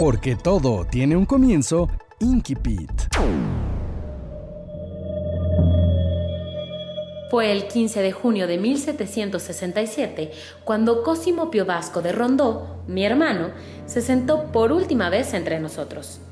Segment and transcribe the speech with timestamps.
[0.00, 2.90] Porque todo tiene un comienzo, Inkipit.
[7.30, 10.30] Fue el 15 de junio de 1767
[10.64, 13.50] cuando Cosimo Pio Vasco de Rondó, mi hermano,
[13.84, 16.22] se sentó por última vez entre nosotros.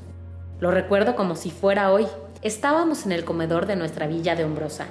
[0.59, 2.07] Lo recuerdo como si fuera hoy.
[2.41, 4.87] Estábamos en el comedor de nuestra villa de Hombrosa.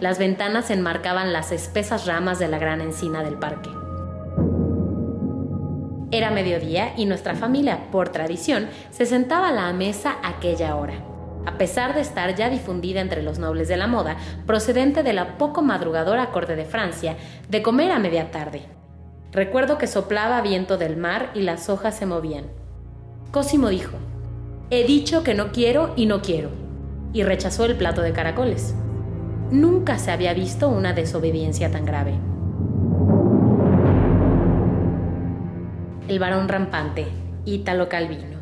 [0.00, 3.70] Las ventanas enmarcaban las espesas ramas de la gran encina del parque.
[6.10, 11.10] Era mediodía y nuestra familia, por tradición, se sentaba a la mesa a aquella hora
[11.46, 14.16] a pesar de estar ya difundida entre los nobles de la moda,
[14.46, 17.16] procedente de la poco madrugadora corte de Francia,
[17.48, 18.62] de comer a media tarde.
[19.32, 22.44] Recuerdo que soplaba viento del mar y las hojas se movían.
[23.30, 23.96] Cosimo dijo,
[24.70, 26.50] He dicho que no quiero y no quiero,
[27.12, 28.74] y rechazó el plato de caracoles.
[29.50, 32.14] Nunca se había visto una desobediencia tan grave.
[36.10, 37.06] El varón rampante,
[37.44, 38.40] Ítalo Calvino.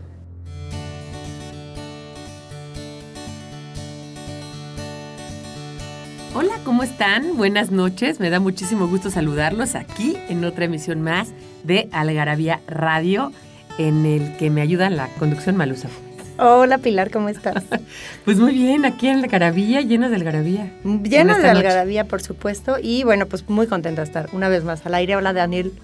[6.35, 7.37] Hola, ¿cómo están?
[7.37, 8.21] Buenas noches.
[8.21, 13.33] Me da muchísimo gusto saludarlos aquí en otra emisión más de Algarabía Radio,
[13.77, 15.91] en el que me ayuda la conducción Malusa.
[16.39, 17.65] Hola Pilar, ¿cómo estás?
[18.25, 20.73] pues muy bien, aquí en Algarabía, llena de Algarabía.
[21.03, 22.79] Llena de Algarabía, por supuesto.
[22.83, 25.17] Y bueno, pues muy contenta de estar una vez más al aire.
[25.17, 25.75] Hola Daniel.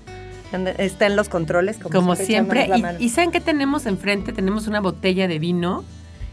[0.78, 2.68] Está en los controles, como, como siempre.
[2.98, 4.32] Y, y, ¿saben qué tenemos enfrente?
[4.32, 5.84] Tenemos una botella de vino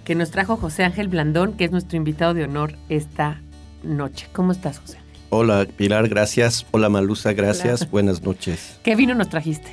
[0.03, 3.41] que nos trajo José Ángel Blandón, que es nuestro invitado de honor esta
[3.83, 4.27] noche.
[4.33, 4.97] ¿Cómo estás, José?
[5.29, 6.65] Hola, Pilar, gracias.
[6.71, 7.89] Hola, Malusa, gracias.
[7.91, 8.79] Buenas noches.
[8.83, 9.69] ¿Qué vino nos trajiste?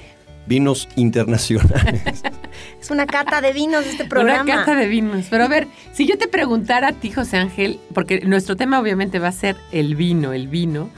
[0.47, 2.23] Vinos internacionales.
[2.81, 4.43] es una cata de vinos este programa.
[4.43, 5.27] Una cata de vinos.
[5.31, 9.19] Pero a ver, si yo te preguntara a ti, José Ángel, porque nuestro tema obviamente
[9.19, 10.91] va a ser el vino, el vino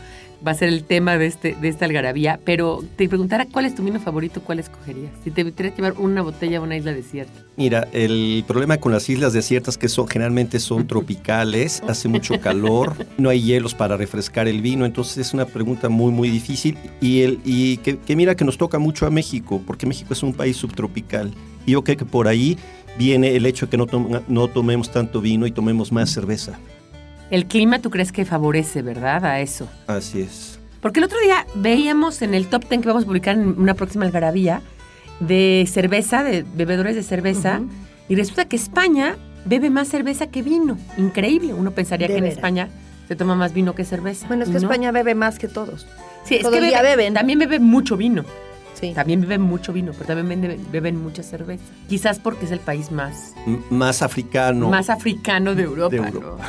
[0.46, 3.74] va a ser el tema de, este, de esta algarabía, pero te preguntara cuál es
[3.74, 5.12] tu vino favorito, ¿cuál escogerías?
[5.22, 7.32] Si te tuvieras que llevar una botella a una isla desierta.
[7.56, 12.94] Mira, el problema con las islas desiertas que son generalmente son tropicales, hace mucho calor,
[13.18, 17.22] no hay hielos para refrescar el vino, entonces es una pregunta muy muy difícil y,
[17.22, 20.56] el, y que, mira que nos toca mucho a México, porque México es un país
[20.56, 21.32] subtropical
[21.66, 22.56] y yo creo que por ahí
[22.98, 23.86] viene el hecho de que no,
[24.26, 26.58] no tomemos tanto vino y tomemos más cerveza.
[27.30, 29.68] El clima, ¿tú crees que favorece, verdad, a eso?
[29.86, 30.58] Así es.
[30.80, 33.74] Porque el otro día veíamos en el top 10 que vamos a publicar en una
[33.74, 34.62] próxima algarabía
[35.20, 37.60] de cerveza, de bebedores de cerveza,
[38.08, 40.76] y resulta que España bebe más cerveza que vino.
[40.96, 41.54] Increíble.
[41.54, 42.68] Uno pensaría que en España
[43.06, 44.26] se toma más vino que cerveza.
[44.26, 45.86] Bueno, es que España bebe más que todos.
[46.24, 47.14] Sí, es que beben.
[47.14, 48.24] También bebe mucho vino.
[48.74, 48.92] Sí.
[48.94, 51.62] También beben mucho vino, pero también beben, mucha cerveza.
[51.88, 53.34] Quizás porque es el país más...
[53.68, 54.70] más africano.
[54.70, 55.90] Más africano de Europa.
[55.90, 56.48] De Europa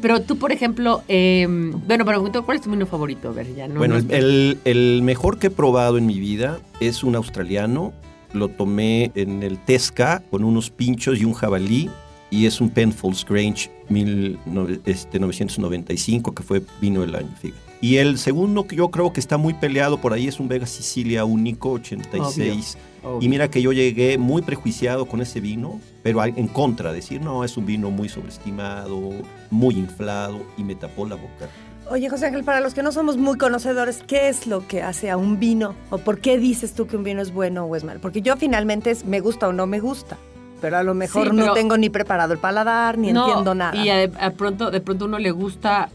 [0.00, 3.32] pero tú, por ejemplo, em, bueno, pero ¿cuál es tu vino favorito?
[3.32, 3.76] ver, ya no.
[3.76, 7.92] Bueno, El, mejor que he probado en mi vida es un australiano.
[8.32, 11.90] Lo tomé en el Tesca con unos pinchos y un jabalí.
[12.32, 17.70] Y es un Penfolds Grange 1995, que fue vino del año, fíjate.
[17.80, 20.66] Y el segundo que yo creo que está muy peleado por ahí es un Vega
[20.66, 22.76] Sicilia único, 86.
[23.20, 27.44] Y mira que yo llegué muy prejuiciado con ese vino, pero en contra, decir, no,
[27.44, 29.12] es un vino muy sobreestimado,
[29.50, 31.48] muy inflado, y me tapó la boca.
[31.90, 35.10] Oye, José Ángel, para los que no somos muy conocedores, ¿qué es lo que hace
[35.10, 35.74] a un vino?
[35.90, 38.00] ¿O por qué dices tú que un vino es bueno o es malo?
[38.00, 40.16] Porque yo finalmente es, me gusta o no me gusta.
[40.60, 43.74] Pero a lo mejor no tengo ni preparado el paladar, ni entiendo nada.
[43.74, 43.90] Y
[44.36, 45.88] pronto, de pronto uno le gusta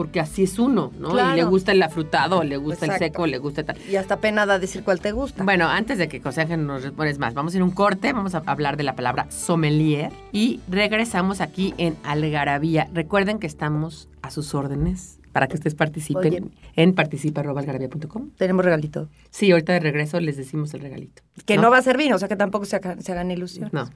[0.00, 1.10] porque así es uno, ¿no?
[1.10, 3.76] Y le gusta el afrutado, le gusta el seco, le gusta tal.
[3.86, 5.44] Y hasta pena da decir cuál te gusta.
[5.44, 8.34] Bueno, antes de que José nos respondes más, vamos a ir a un corte, vamos
[8.34, 12.88] a hablar de la palabra sommelier y regresamos aquí en Algarabía.
[12.94, 18.30] Recuerden que estamos a sus órdenes para que ustedes participen en participa.algarabía.com.
[18.38, 19.10] Tenemos regalito.
[19.28, 21.22] Sí, ahorita de regreso les decimos el regalito.
[21.44, 23.74] Que no, va a servir, o sea que tampoco se hagan, se hagan ilusiones.
[23.74, 23.90] No.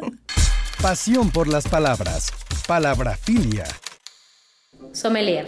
[0.80, 2.32] Pasión por las palabras.
[2.66, 3.64] Palabrafilia.
[4.92, 5.46] Sommelier.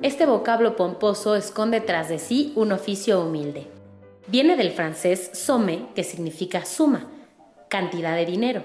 [0.00, 3.66] Este vocablo pomposo esconde tras de sí un oficio humilde.
[4.26, 7.10] Viene del francés somme, que significa suma,
[7.68, 8.62] cantidad de dinero.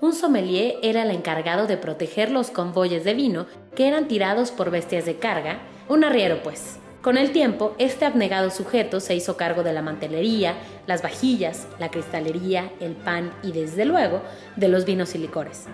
[0.00, 4.70] Un sommelier era el encargado de proteger los convoyes de vino que eran tirados por
[4.70, 6.78] bestias de carga, un arriero pues.
[7.02, 10.54] Con el tiempo, este abnegado sujeto se hizo cargo de la mantelería,
[10.86, 14.22] las vajillas, la cristalería, el pan y, desde luego,
[14.56, 15.66] de los vinos y licores.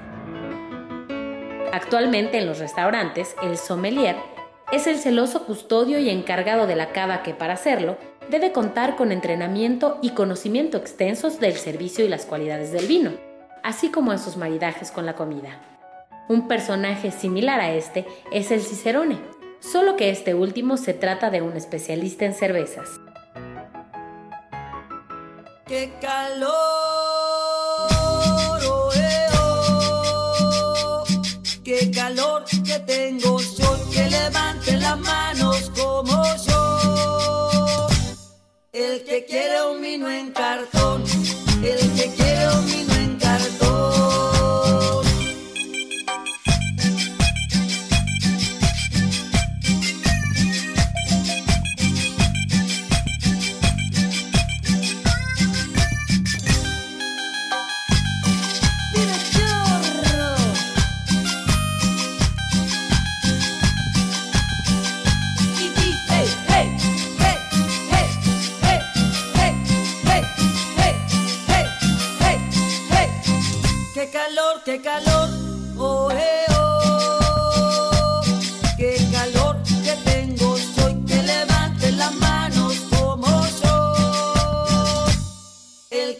[1.72, 4.16] Actualmente en los restaurantes, el sommelier
[4.72, 7.96] es el celoso custodio y encargado de la cava que para hacerlo
[8.28, 13.12] debe contar con entrenamiento y conocimiento extensos del servicio y las cualidades del vino,
[13.62, 15.60] así como en sus maridajes con la comida.
[16.28, 19.18] Un personaje similar a este es el Cicerone,
[19.60, 23.00] solo que este último se trata de un especialista en cervezas.
[25.66, 26.99] ¡Qué calor!
[31.90, 33.90] ¡Qué calor que tengo yo!
[33.90, 37.88] Que levante las manos como yo.
[38.72, 41.02] El que quiere un vino en cartón,
[41.64, 42.89] el que quiere un vino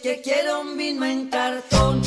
[0.01, 2.01] que quiere un vino en cartón,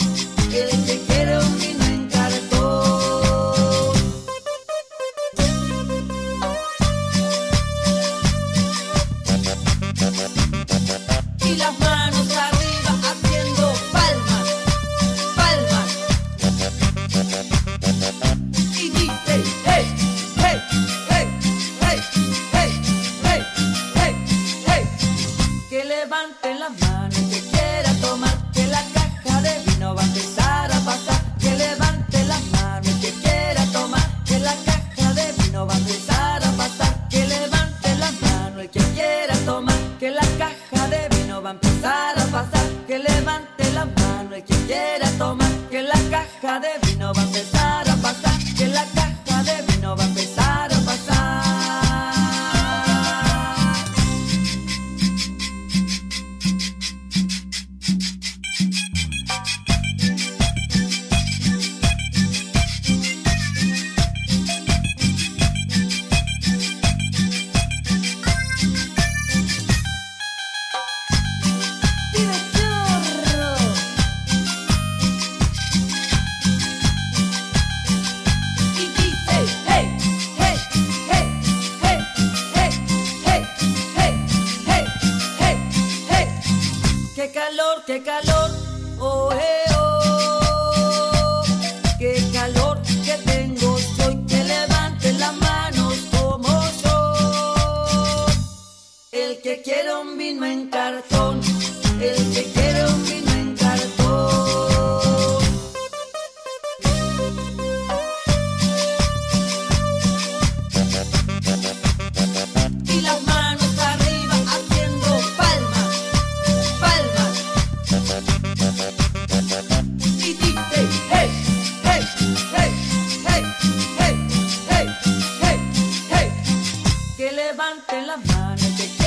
[127.24, 129.03] que levanten las manos.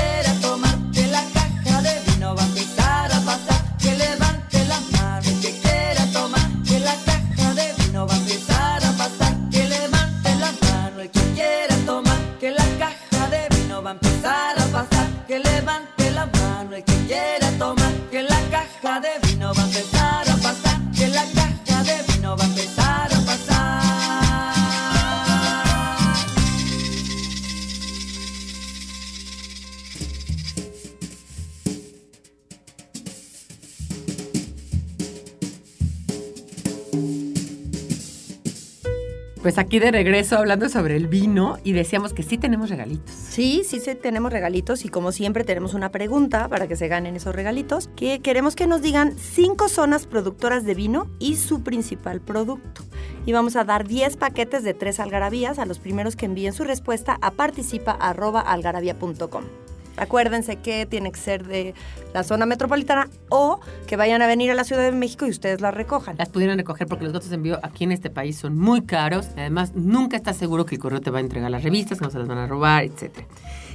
[39.58, 43.12] Aquí de regreso hablando sobre el vino y decíamos que sí tenemos regalitos.
[43.12, 47.16] Sí, sí, sí, tenemos regalitos y como siempre tenemos una pregunta para que se ganen
[47.16, 52.22] esos regalitos, que queremos que nos digan cinco zonas productoras de vino y su principal
[52.22, 52.84] producto.
[53.26, 56.64] Y vamos a dar 10 paquetes de tres algarabías a los primeros que envíen su
[56.64, 59.44] respuesta a participa.algarabía.com.
[59.98, 61.74] Acuérdense que tiene que ser de
[62.14, 65.60] la zona metropolitana o que vayan a venir a la Ciudad de México y ustedes
[65.62, 66.16] las recojan.
[66.18, 69.30] Las pudieran recoger porque los gastos de envío aquí en este país son muy caros.
[69.36, 72.12] Además, nunca estás seguro que el correo te va a entregar las revistas, que no
[72.12, 73.26] se las van a robar, etc.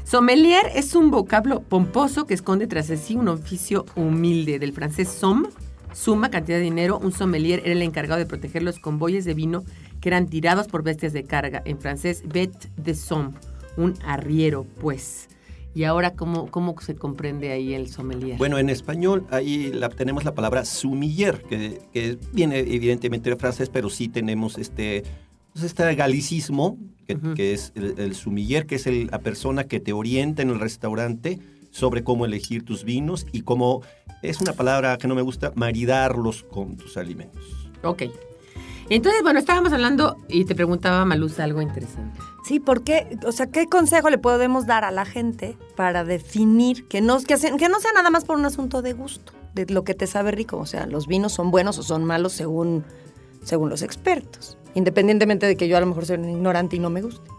[0.05, 5.09] Sommelier es un vocablo pomposo que esconde tras de sí un oficio humilde del francés
[5.09, 5.49] somme,
[5.93, 6.99] suma cantidad de dinero.
[6.99, 9.65] Un sommelier era el encargado de proteger los convoyes de vino
[10.01, 11.63] que eran tirados por bestias de carga.
[11.65, 13.33] En francés, bête de somme,
[13.77, 15.29] un arriero, pues.
[15.75, 18.37] Y ahora, ¿cómo, ¿cómo se comprende ahí el sommelier?
[18.37, 23.71] Bueno, en español ahí la, tenemos la palabra sumiller, que, que, viene evidentemente de francés,
[23.71, 25.03] pero sí tenemos este,
[25.53, 27.35] pues este galicismo, que, uh -huh.
[27.35, 30.61] que es el, el, sumiller, que es el, la persona que te orienta en el
[30.61, 31.39] restaurante
[31.71, 33.81] sobre cómo elegir tus vinos y cómo,
[34.23, 37.43] es una palabra que no me gusta, maridarlos con tus alimentos.
[37.83, 38.05] Ok.
[38.95, 42.21] Entonces, bueno, estábamos hablando y te preguntaba Maluz algo interesante.
[42.45, 43.19] Sí, ¿por qué?
[43.25, 47.37] O sea, ¿qué consejo le podemos dar a la gente para definir que no, que,
[47.37, 50.33] que no sea nada más por un asunto de gusto, de lo que te sabe
[50.33, 50.59] rico?
[50.59, 52.85] O sea, los vinos son buenos o son malos según,
[53.43, 56.91] según los expertos, independientemente de que yo a lo mejor soy un ignorante y no
[56.91, 57.31] me guste.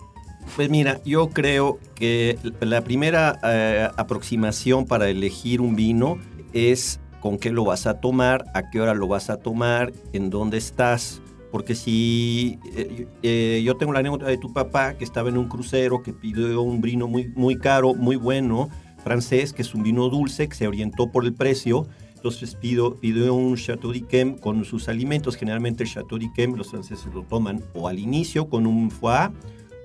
[0.55, 6.17] Pues mira, yo creo que la primera eh, aproximación para elegir un vino
[6.51, 10.31] es con qué lo vas a tomar, a qué hora lo vas a tomar, en
[10.31, 11.21] dónde estás.
[11.53, 15.47] Porque si eh, eh, yo tengo la anécdota de tu papá que estaba en un
[15.47, 18.69] crucero que pidió un vino muy, muy caro, muy bueno,
[19.03, 21.85] francés, que es un vino dulce, que se orientó por el precio.
[22.15, 25.35] Entonces pido, pidió un Chateau d'Yquem con sus alimentos.
[25.35, 29.29] Generalmente el Chateau d'Yquem los franceses lo toman o al inicio con un foie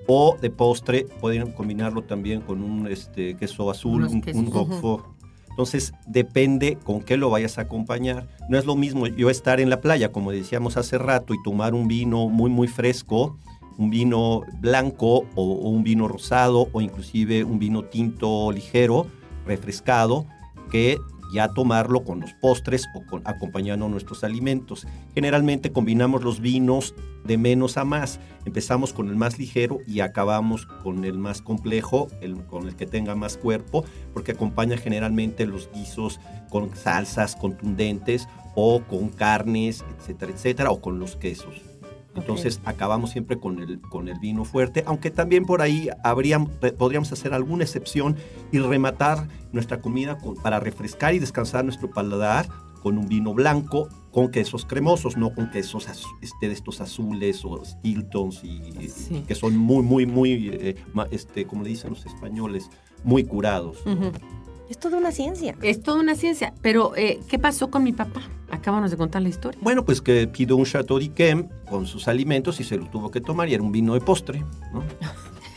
[0.07, 5.18] o de postre pueden combinarlo también con un este, queso azul, un, un roquefort.
[5.59, 8.29] Entonces depende con qué lo vayas a acompañar.
[8.47, 11.73] No es lo mismo yo estar en la playa, como decíamos hace rato, y tomar
[11.73, 13.37] un vino muy, muy fresco,
[13.77, 19.07] un vino blanco o, o un vino rosado o inclusive un vino tinto ligero,
[19.45, 20.27] refrescado,
[20.71, 20.97] que
[21.31, 24.87] ya tomarlo con los postres o con, acompañando nuestros alimentos.
[25.13, 28.19] Generalmente combinamos los vinos de menos a más.
[28.45, 32.07] Empezamos con el más ligero y acabamos con el más complejo,
[32.49, 36.19] con el que tenga más cuerpo, porque acompaña generalmente los guisos
[36.49, 41.68] con salsas contundentes o con carnes, etcétera, etcétera, o con los quesos.
[42.19, 42.73] Entonces okay.
[42.73, 46.39] acabamos siempre con el, con el vino fuerte, aunque también por ahí habría,
[46.77, 48.15] podríamos hacer alguna excepción
[48.51, 52.47] y rematar nuestra comida con, para refrescar y descansar nuestro paladar
[52.81, 55.87] con un vino blanco con quesos cremosos, no con quesos
[56.21, 59.23] este, de estos azules o Stiltons y, sí.
[59.27, 60.75] que son muy, muy, muy, eh,
[61.11, 62.69] este, como le dicen los españoles,
[63.03, 63.77] muy curados.
[63.85, 64.11] Uh -huh.
[64.69, 65.55] Es toda una ciencia.
[65.63, 66.53] Es toda una ciencia.
[66.61, 68.21] Pero, eh, ¿qué pasó con mi papá?
[68.51, 69.59] Acabamos de contar la historia.
[69.63, 73.19] Bueno, pues que pidió un Chateau d'Yquem con sus alimentos y se lo tuvo que
[73.19, 74.83] tomar y era un vino de postre, ¿no?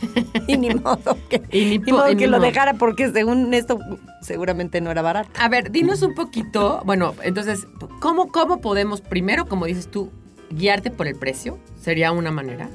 [0.47, 2.47] y ni modo que, y ni, ni modo y que ni lo modo.
[2.47, 3.79] dejara porque según esto
[4.21, 5.29] seguramente no era barato.
[5.39, 7.67] A ver, dinos un poquito, bueno, entonces,
[7.99, 10.11] ¿cómo, ¿cómo podemos primero, como dices tú,
[10.49, 11.57] guiarte por el precio?
[11.79, 12.69] ¿Sería una manera?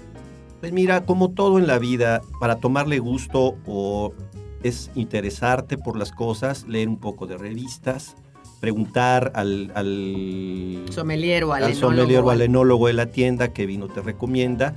[0.60, 4.12] Pues mira, como todo en la vida, para tomarle gusto o
[4.62, 8.16] es interesarte por las cosas, leer un poco de revistas,
[8.60, 13.66] preguntar al, al sommelier o al, al, sommelier o al enólogo de la tienda qué
[13.66, 14.74] vino te recomienda,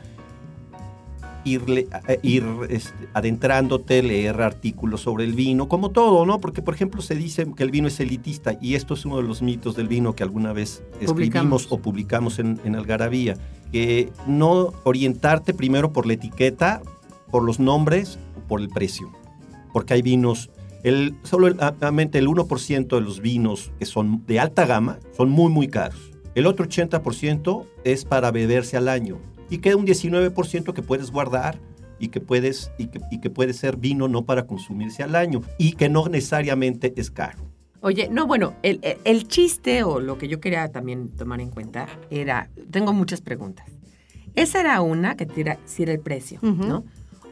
[1.43, 1.88] irle,
[2.21, 6.39] ir este, adentrándote, leer artículos sobre el vino, como todo, ¿no?
[6.39, 9.23] Porque, por ejemplo, se dice que el vino es elitista y esto es uno de
[9.23, 11.67] los mitos del vino que alguna vez escribimos publicamos.
[11.71, 13.35] o publicamos en, en Algarabía,
[13.71, 16.83] que no orientarte primero por la etiqueta,
[17.31, 19.21] por los nombres o por el precio
[19.74, 20.50] porque hay vinos,
[20.84, 25.68] el, solamente el 1% de los vinos que son de alta gama son muy, muy
[25.68, 26.12] caros.
[26.34, 29.20] El otro 80% es para beberse al año.
[29.50, 31.60] Y queda un 19% que puedes guardar
[32.00, 35.42] y que, puedes, y, que, y que puede ser vino no para consumirse al año
[35.58, 37.51] y que no necesariamente es caro.
[37.82, 41.88] Oye, no, bueno, el, el, chiste o lo que yo quería también tomar en cuenta
[42.12, 43.66] era, tengo muchas preguntas.
[44.36, 46.68] Esa era una que tira si era el precio, uh -huh.
[46.68, 46.86] ¿no?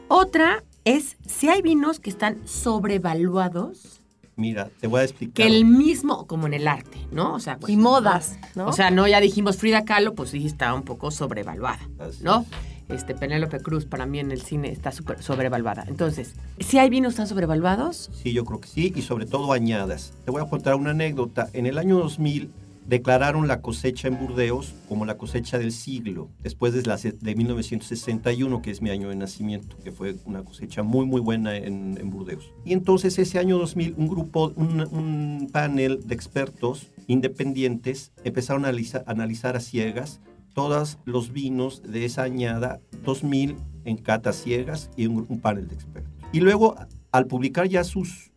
[0.08, 4.00] Otra es si hay vinos que están sobrevaluados.
[4.36, 5.34] Mira, te voy a explicar.
[5.34, 7.34] Que el mismo, como en el arte, ¿no?
[7.34, 8.66] O sea, pues, y modas, ¿no?
[8.66, 11.86] O sea, no, ya dijimos Frida Kahlo, pues sí está un poco sobrevaluada,
[12.22, 12.46] ¿no?
[12.88, 15.84] Este, Penélope Cruz para mí en el cine está súper sobrevaluada.
[15.86, 18.10] Entonces, ¿si hay vinos tan sobrevaluados?
[18.12, 20.14] Sí, yo creo que sí, y sobre todo añadas.
[20.24, 21.48] Te voy a contar una anécdota.
[21.52, 22.50] En el año 2000
[22.90, 28.62] declararon la cosecha en Burdeos como la cosecha del siglo, después de, la, de 1961,
[28.62, 32.52] que es mi año de nacimiento, que fue una cosecha muy, muy buena en, Burdeos.
[32.64, 38.72] Y entonces ese año 2000, un grupo, un, panel de expertos independientes empezaron a
[39.06, 40.20] analizar, a ciegas
[40.52, 43.54] todos los vinos de esa añada 2000
[43.84, 46.12] en catas ciegas y un, panel de expertos.
[46.32, 46.74] Y luego
[47.12, 48.32] al publicar ya sus,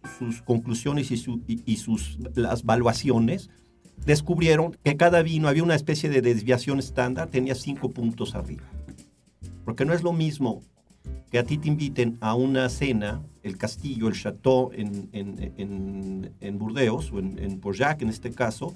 [0.46, 3.50] conclusiones y, y, sus las valuaciones,
[4.06, 8.64] descubrieron que cada vino había una especie de desviación estándar, tenía cinco puntos arriba.
[9.66, 10.62] Porque no es lo mismo
[11.32, 16.58] que a ti te inviten a una cena, el castillo, el chateau en, en, en,
[16.60, 18.76] Burdeos, o en, en en este caso,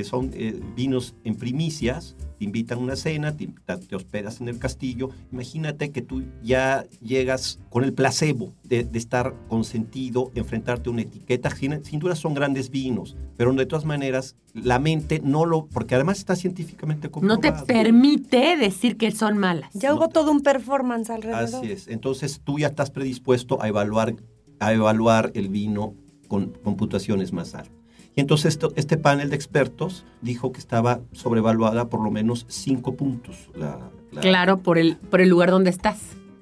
[0.00, 3.48] que son eh, vinos en primicias, te invitan a una cena, te,
[3.86, 5.10] te, hospedas en el castillo.
[5.30, 11.02] Imagínate que tú ya llegas con el placebo de, de estar consentido, enfrentarte a una
[11.02, 11.50] etiqueta.
[11.50, 15.96] Sin, sin, duda son grandes vinos, pero de todas maneras la mente no lo, porque
[15.96, 17.42] además está científicamente comprobado.
[17.42, 19.68] No te permite decir que son malas.
[19.74, 20.08] Ya hubo no.
[20.08, 21.62] todo un performance alrededor.
[21.62, 21.88] Así es.
[21.88, 24.14] Entonces tú ya estás predispuesto a evaluar,
[24.60, 25.92] a evaluar el vino
[26.26, 27.79] con, con puntuaciones más altas.
[28.16, 32.94] Y entonces esto, este panel de expertos dijo que estaba sobrevaluada por lo menos cinco
[32.94, 33.48] puntos.
[33.54, 35.98] La, la, claro, por el, por el lugar donde estás.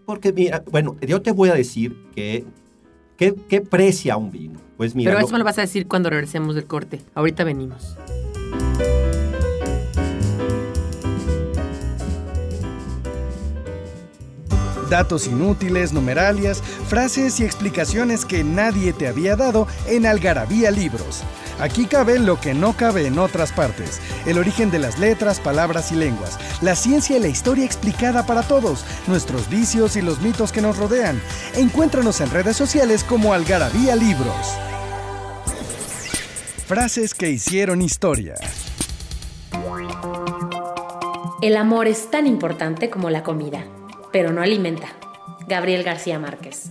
[0.07, 2.45] Porque mira, bueno, yo te voy a decir que
[3.17, 4.59] ¿qué, qué precia un vino?
[4.79, 7.01] Pues mira, Pero eso lo, me lo vas a decir cuando regresemos del corte.
[7.15, 7.97] Ahorita venimos.
[14.89, 21.25] datos inútiles, numeralias, frases y explicaciones que nadie te había dado en Algarabía Libros.
[21.61, 25.93] Aquí cabe lo que no cabe en otras partes, el origen de las letras, palabras
[25.93, 30.53] y lenguas, la ciencia y la historia explicada para todos, nuestros vicios y los mitos
[30.53, 31.21] que nos rodean.
[31.57, 34.55] Encuéntranos en redes sociales como Algarabía Libros.
[36.67, 38.35] Frases que hicieron historia.
[41.41, 43.65] El amor es tan importante como la comida
[44.13, 44.89] pero no alimenta.
[45.47, 46.71] Gabriel García Márquez.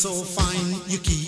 [0.00, 0.80] So fine.
[0.88, 1.19] You keep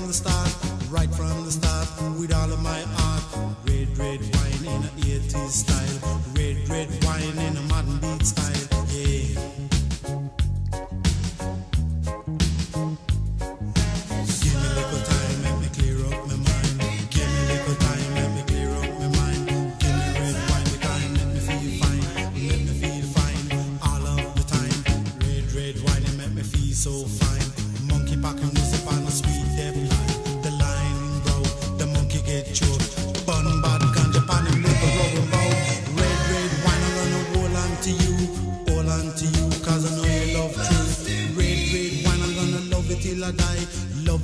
[0.00, 0.56] from the start.
[0.88, 3.22] Right from the start, with all of my heart.
[3.66, 6.22] Red, red wine in a 80s style.
[6.34, 8.59] Red, red wine in a modern beat style.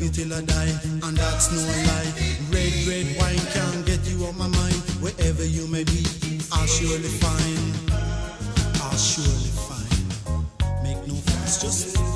[0.02, 0.72] A die,
[1.04, 2.12] and that's no lie.
[2.50, 4.74] Red, red wine can't get you off my mind.
[5.00, 6.04] Wherever you may be,
[6.52, 7.92] I'll surely find.
[8.82, 10.82] I'll surely find.
[10.82, 12.15] Make no fuss, just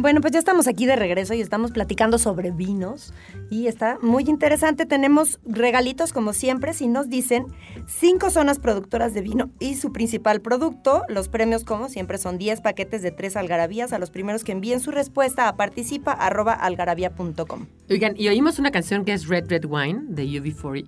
[0.00, 3.12] Bueno, pues ya estamos aquí de regreso y estamos platicando sobre vinos
[3.50, 4.86] y está muy interesante.
[4.86, 7.46] Tenemos regalitos como siempre si nos dicen
[7.88, 11.02] cinco zonas productoras de vino y su principal producto.
[11.08, 14.78] Los premios como siempre son 10 paquetes de tres algarabías a los primeros que envíen
[14.78, 17.66] su respuesta a participa@algarabia.com.
[17.90, 20.86] Oigan, y oímos una canción que es Red Red Wine de UB40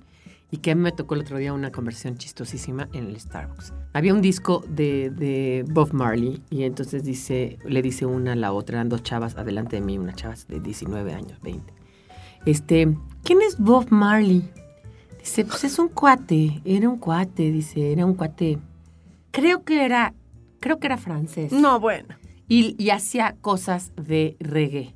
[0.50, 3.72] y que a mí me tocó el otro día una conversión chistosísima en el Starbucks.
[3.92, 8.52] Había un disco de, de Bob Marley y entonces dice, le dice una a la
[8.52, 11.72] otra, eran dos chavas adelante de mí, unas chavas de 19 años, 20.
[12.46, 14.50] Este, ¿quién es Bob Marley?
[15.20, 18.58] Dice, pues es un cuate, era un cuate, dice, era un cuate.
[19.30, 20.14] Creo que era,
[20.58, 21.52] creo que era francés.
[21.52, 22.08] No, bueno.
[22.48, 24.94] Y, y hacía cosas de reggae.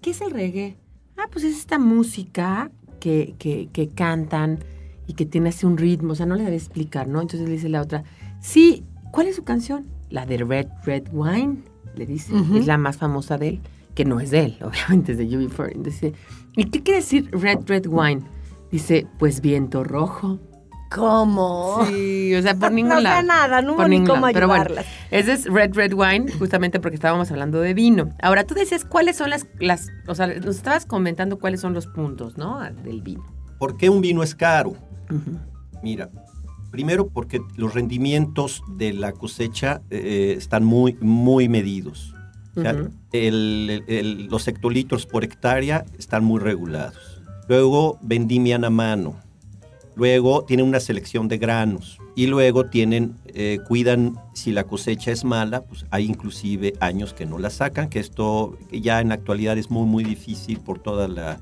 [0.00, 0.76] ¿Qué es el reggae?
[1.16, 2.70] Ah, pues es esta música
[3.00, 4.60] que, que, que cantan
[5.06, 6.12] y que tiene así un ritmo.
[6.12, 7.20] O sea, no le debe explicar, ¿no?
[7.20, 8.04] Entonces le dice la otra,
[8.40, 9.86] sí, ¿cuál es su canción?
[10.10, 11.58] La de Red Red Wine,
[11.94, 12.32] le dice.
[12.54, 13.60] Es la más famosa de él,
[13.94, 15.82] que no es de él, obviamente es de UB40.
[15.82, 16.12] Dice,
[16.56, 18.22] ¿y qué quiere decir Red Red Wine?
[18.70, 20.38] Dice, pues viento rojo.
[20.94, 21.84] ¿Cómo?
[21.88, 23.22] Sí, o sea, por ningún No lado.
[23.26, 24.28] nada, no hubo ni cómo.
[24.32, 24.66] Pero bueno,
[25.10, 28.10] ese es Red Red Wine, justamente porque estábamos hablando de vino.
[28.22, 31.86] Ahora, tú decías cuáles son las, las, o sea, nos estabas comentando cuáles son los
[31.88, 32.60] puntos, ¿no?
[32.84, 33.24] Del vino.
[33.58, 34.74] ¿Por qué un vino es caro?
[35.82, 36.10] Mira,
[36.70, 42.12] primero porque los rendimientos de la cosecha eh, están muy, muy medidos.
[42.56, 42.88] O sea, Ujú.
[43.12, 47.22] el- el- los hectolitros por hectárea están muy regulados.
[47.48, 49.16] Luego vendimian a mano.
[49.94, 51.98] Luego tienen una selección de granos.
[52.14, 57.26] Y luego tienen, eh, cuidan si la cosecha es mala, pues hay inclusive años que
[57.26, 61.08] no la sacan, que esto ya en la actualidad es muy, muy difícil por toda
[61.08, 61.38] la,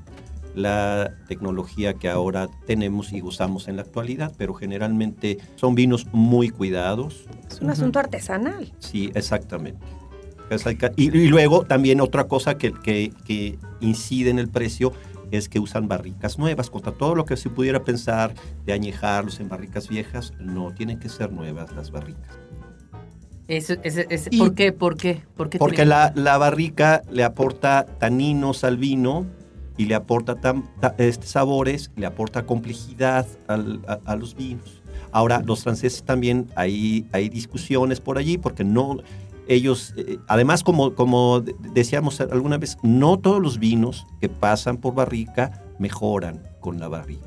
[0.55, 6.49] la tecnología que ahora tenemos y usamos en la actualidad, pero generalmente son vinos muy
[6.49, 7.25] cuidados.
[7.49, 8.71] Es un asunto artesanal.
[8.79, 9.85] Sí, exactamente.
[10.95, 14.93] Y, y luego también otra cosa que, que- que incide en el precio
[15.31, 16.69] es que usan barricas nuevas.
[16.69, 21.09] Contra todo lo que se pudiera pensar de añejarlos en barricas viejas, no tienen que
[21.09, 22.37] ser nuevas las barricas.
[23.47, 23.73] Eso,
[24.37, 24.71] ¿Por qué?
[24.71, 25.21] ¿Por qué?
[25.35, 29.25] ¿Por qué Porque la, la barrica le aporta taninos al vino
[29.77, 34.81] y le aporta tam- ta- este, sabores, le aporta complejidad al- a, a los vinos.
[35.11, 38.97] Ahora, los franceses también hay, hay discusiones por allí porque no,
[39.47, 44.77] ellos, eh, además como, como de- decíamos alguna vez, no todos los vinos que pasan
[44.77, 47.21] por barrica mejoran con la barrica.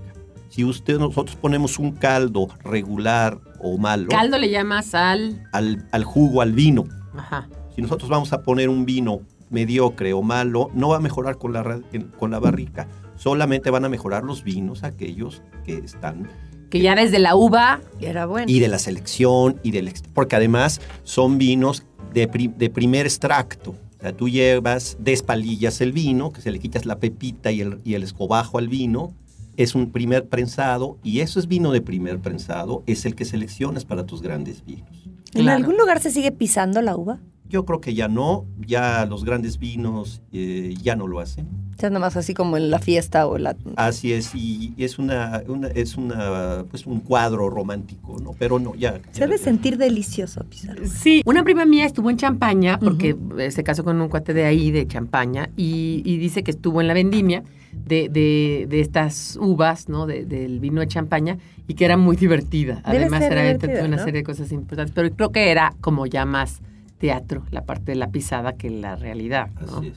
[0.49, 5.47] Si usted, nosotros ponemos un caldo regular o malo Caldo le llamas al...
[5.53, 6.85] al, al jugo, al vino,
[7.17, 7.49] Ajá.
[7.75, 11.53] si nosotros vamos a poner un vino mediocre o malo, no va a mejorar con
[11.53, 11.81] la,
[12.19, 12.89] con la barrica.
[13.17, 16.29] Solamente van a mejorar los vinos aquellos que están
[16.71, 17.81] Que ya desde la uva...
[18.01, 18.47] Era bueno.
[18.49, 21.85] y de la selección y del ex- porque además son vinos
[22.15, 23.71] de, pri- de primer extracto.
[23.71, 27.81] O sea, tú llevas, despalillas el vino, que se le quitas la pepita y el,
[27.85, 29.13] y el escobajo al vino,
[29.57, 33.85] es un primer prensado y eso es vino de primer prensado, es el que seleccionas
[33.85, 35.09] para tus grandes vinos.
[35.35, 35.57] ¿En Claro.
[35.59, 37.19] algún lugar se sigue pisando la uva?
[37.49, 41.47] Yo creo que ya no, ya los grandes vinos eh, ya no lo hacen.
[41.79, 43.57] Ya nomás así como en la fiesta o la...
[43.77, 48.33] Así es, y es una, una- es una pues un cuadro romántico, ¿no?
[48.39, 49.01] Pero no, ya.
[49.13, 50.83] Se debe sentir delicioso, Pizarro.
[50.87, 54.45] Sí, una prima mía estuvo en Champaña, porque eh, se casó con un cuate de
[54.45, 59.39] ahí, de Champaña, y, y dice que estuvo en la vendimia de, de- de estas
[59.41, 60.07] uvas, ¿no?
[60.07, 62.83] De- del vino de Champaña, y que era muy divertida.
[62.87, 64.05] Debe Además, ser era divertida, una ¿no?
[64.05, 66.61] serie de cosas importantes, pero creo que era como ya más
[66.99, 69.79] teatro, la parte de la pisada, que la realidad, ¿no?
[69.79, 69.95] Así es.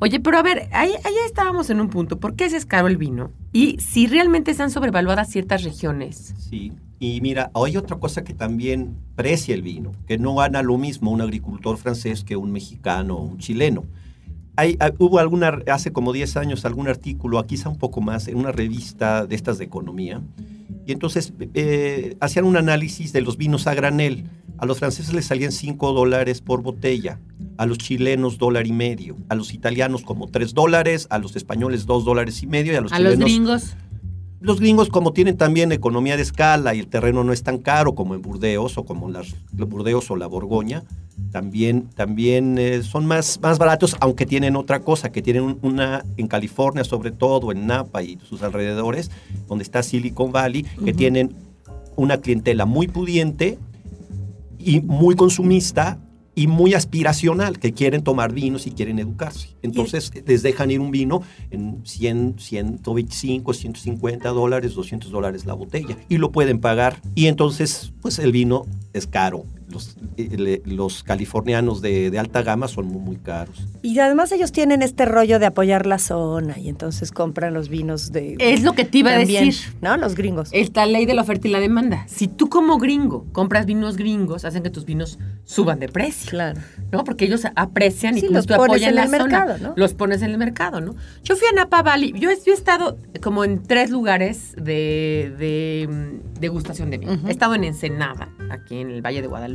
[0.00, 2.18] Oye, pero a ver, ahí, ahí estábamos en un punto.
[2.18, 3.30] ¿Por qué es caro el vino?
[3.52, 6.34] Y si realmente están sobrevaluadas ciertas regiones.
[6.36, 10.76] Sí, y mira, hay otra cosa que también precia el vino, que no gana lo
[10.78, 13.84] mismo un agricultor francés que un mexicano o un chileno.
[14.56, 18.36] Hay, hay- hubo alguna, hace como 10 años, algún artículo, quizá un poco más, en
[18.36, 20.20] una revista de estas de economía,
[20.86, 24.24] y entonces eh, hacían un análisis de los vinos a granel.
[24.58, 27.18] A los franceses les salían 5 dólares por botella,
[27.58, 31.86] a los chilenos dólar y medio, a los italianos como 3 dólares, a los españoles
[31.86, 33.74] 2 dólares y medio, y a los A los gringos.
[34.44, 37.94] Los gringos, como tienen también economía de escala y el terreno no es tan caro
[37.94, 40.84] como en Burdeos o como en las, Burdeos o la Borgoña,
[41.32, 46.04] también, también eh, son más, más baratos, aunque tienen otra cosa, que tienen un- una
[46.18, 49.10] en California, sobre todo en Napa y sus alrededores,
[49.48, 51.34] donde está Silicon Valley, que tienen
[51.96, 53.58] una clientela muy pudiente
[54.58, 55.98] y muy consumista
[56.34, 59.50] y muy aspiracional, que quieren tomar vinos y quieren educarse.
[59.62, 65.96] Entonces les dejan ir un vino en 100, 125, 150 dólares, 200 dólares la botella
[66.08, 67.00] y lo pueden pagar.
[67.14, 69.44] Y entonces, pues el vino es caro.
[69.68, 73.66] Los, eh, le- los californianos de, de alta gama son muy, muy caros.
[73.82, 78.12] Y además ellos tienen este rollo de apoyar la zona y entonces compran los vinos
[78.12, 78.36] de...
[78.38, 79.54] Es lo que te iba a decir.
[79.80, 79.96] ¿No?
[79.96, 80.50] Los gringos.
[80.52, 82.04] Esta ley de la oferta y la demanda.
[82.08, 86.30] Si tú como gringo compras vinos gringos, hacen que tus vinos suban de precio.
[86.30, 86.60] Claro.
[86.92, 87.04] ¿no?
[87.04, 89.72] Porque ellos aprecian y Sí, los tú pones apoyan en la el zona, mercado, ¿no?
[89.76, 90.94] Los pones en el mercado, ¿no?
[91.22, 92.12] Yo fui a Napa Valley.
[92.18, 97.18] Yo, he- yo he estado como en tres lugares de, de, mm, degustación de vino.
[97.26, 99.53] He estado en Ensenada, aquí en el Valle de Guadalupe.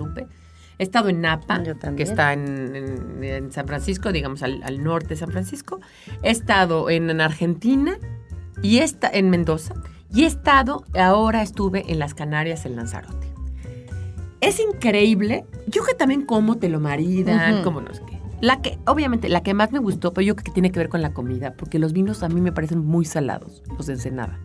[0.77, 1.61] He estado en Napa,
[1.95, 5.79] que está en, en- en San Francisco, digamos al, al norte de San Francisco.
[6.23, 7.97] He estado en, en Argentina
[8.61, 9.73] y esta, en Mendoza.
[10.13, 13.27] Y he estado, ahora estuve en las Canarias, en Lanzarote.
[14.41, 15.45] Es increíble.
[15.67, 17.63] Yo que también como te lo maridan, Ujú.
[17.63, 18.17] como no sé qué.
[18.41, 20.87] La que, obviamente, la que más me gustó, pero yo creo que tiene que ver
[20.87, 24.39] con la comida, porque los vinos a mí me parecen muy salados, los de Ensenada.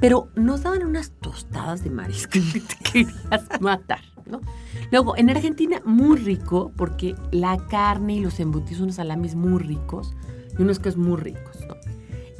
[0.00, 4.40] Pero nos daban unas tostadas de marisco que te querías matar, ¿no?
[4.90, 10.14] Luego, en Argentina, muy rico, porque la carne y los embutidos, unos salamis muy ricos
[10.58, 11.74] y unos que es muy ricos, ¿no?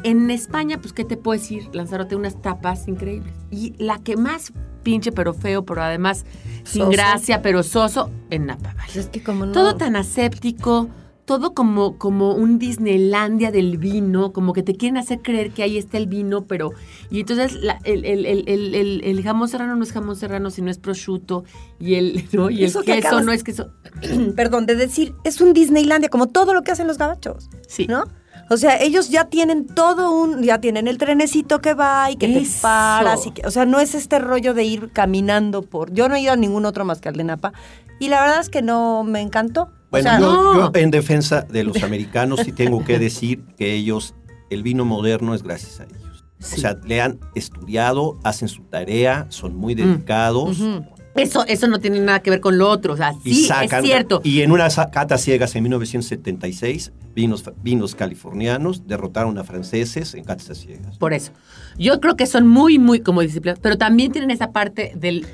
[0.04, 1.68] En España, pues, ¿qué te puedo decir?
[1.72, 3.34] Lanzarote unas tapas increíbles.
[3.50, 4.52] Y la que más
[4.84, 6.24] pinche, pero feo, pero además
[6.64, 8.84] sin gracia, pero soso, en Napa Valley.
[8.86, 9.52] Pues es que como no...
[9.52, 10.88] Todo tan aséptico,
[11.28, 15.76] todo como, como un Disneylandia del vino, como que te quieren hacer creer que ahí
[15.76, 16.70] está el vino, pero...
[17.10, 20.48] Y entonces la- el, el- el- el- el- el jamón serrano no es jamón serrano,
[20.50, 21.44] sino es prosciutto,
[21.78, 22.48] y el, ¿no?
[22.48, 23.68] y el Eso que queso acabas- no es queso...
[24.36, 27.86] Perdón, de decir, es un Disneylandia, como todo lo que hacen los gabachos, Sí.
[27.86, 28.04] ¿no?
[28.50, 32.28] O sea, ellos ya tienen todo un, ya tienen el trenecito que va y que
[32.28, 32.62] te Eso.
[32.62, 36.14] paras y que, o sea, no es este rollo de ir caminando por, yo no
[36.14, 37.52] he ido a ningún otro más que al de Napa
[37.98, 39.70] y la verdad es que no me encantó.
[39.90, 40.72] Bueno, o sea, yo, no.
[40.72, 44.14] yo en defensa de los americanos sí tengo que decir que ellos,
[44.50, 46.24] el vino moderno es gracias a ellos.
[46.40, 46.56] Sí.
[46.56, 50.60] O sea, le han estudiado, hacen su tarea, son muy dedicados.
[50.60, 50.84] ujú.
[51.14, 53.90] Eso, eso no tiene nada que ver con lo otro, o sea, sí, sacan, es
[53.90, 54.20] cierto.
[54.22, 60.58] Y en unas catas ciegas en 1976, vinos, vinos californianos derrotaron a franceses en catas
[60.58, 60.96] ciegas.
[60.98, 61.32] Por eso.
[61.76, 65.26] Yo creo que son muy, muy como disciplinados, pero también tienen esa parte del,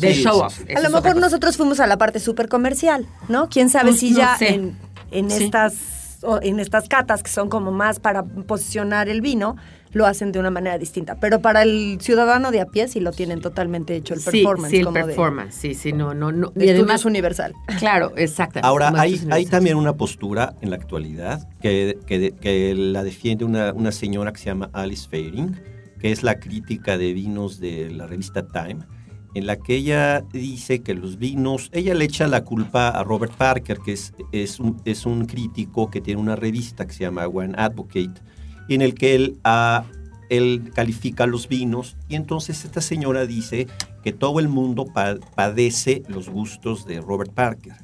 [0.00, 0.58] Sí, show sí, off.
[0.66, 0.74] sí.
[0.74, 3.48] A lo mejor nosotros fuimos a la parte súper comercial, ¿no?
[3.48, 4.54] ¿Quién sabe Pues si no ya sé.
[4.54, 4.76] en,
[5.10, 5.44] en Sí.
[5.44, 5.74] estas
[6.22, 9.54] o en estas catas que son como más para posicionar el vino,
[9.92, 11.14] lo hacen de una manera distinta.
[11.20, 14.70] Pero para el ciudadano de a pie sí lo tienen totalmente hecho el Sí, performance.
[14.72, 16.50] sí, el como de- performance, sí, sí, no, no, no.
[16.56, 17.54] de Y además, universal.
[17.78, 18.66] claro, exactamente.
[18.66, 23.72] Ahora, hay, hay también una postura en la actualidad que, que- que la defiende una,
[23.72, 25.58] una señora que se llama Alice Feiring,
[26.00, 28.80] que es la crítica de vinos de la revista Time,
[29.34, 33.32] en la que ella dice que los vinos, ella le echa la culpa a Robert
[33.34, 37.26] Parker, que es, es, un, es un crítico que tiene una revista que se llama
[37.26, 38.20] One Advocate,
[38.70, 39.38] en el que él,
[40.30, 43.66] él califica los vinos, y entonces esta señora dice
[44.02, 47.74] que todo el mundo pa- padece los gustos de Robert Parker.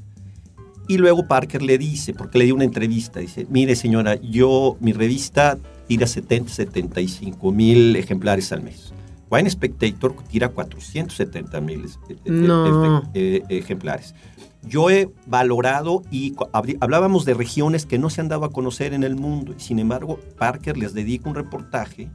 [0.89, 4.93] Y luego Parker le dice, porque le dio una entrevista, dice, mire señora, yo, mi
[4.93, 8.94] revista tira 70, 75 mil ejemplares al mes.
[9.31, 11.87] Wine Spectator tira 470 mil
[12.27, 13.03] No.
[13.15, 14.15] ejemplares.
[14.63, 16.35] Yo he valorado y
[16.81, 19.55] hablábamos de regiones que no se han dado a conocer en el mundo.
[19.59, 22.11] Sin embargo, Parker les dedica un reportaje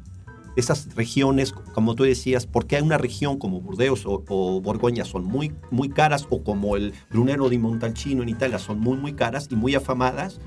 [0.56, 5.24] esas regiones, como tú decías, porque hay una región como Burdeos o, o Borgoña son
[5.24, 9.48] muy, muy caras, o como el Brunero di Montalcino en Italia son muy, muy caras
[9.50, 10.40] y muy afamadas.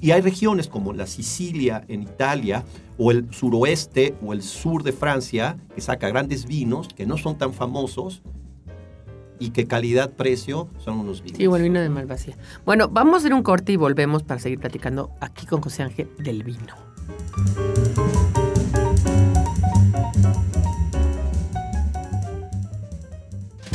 [0.00, 2.64] Y, hay regiones como la Sicilia en Italia,
[2.98, 7.36] o el suroeste o el sur de Francia, que saca grandes vinos que no son
[7.38, 8.22] tan famosos
[9.38, 11.38] y que calidad-precio son unos vinos.
[11.38, 12.36] Sí, o el vino de Malvasía.
[12.64, 16.10] Bueno, vamos a hacer un corte y volvemos para seguir platicando aquí con José Ángel
[16.18, 16.76] del vino.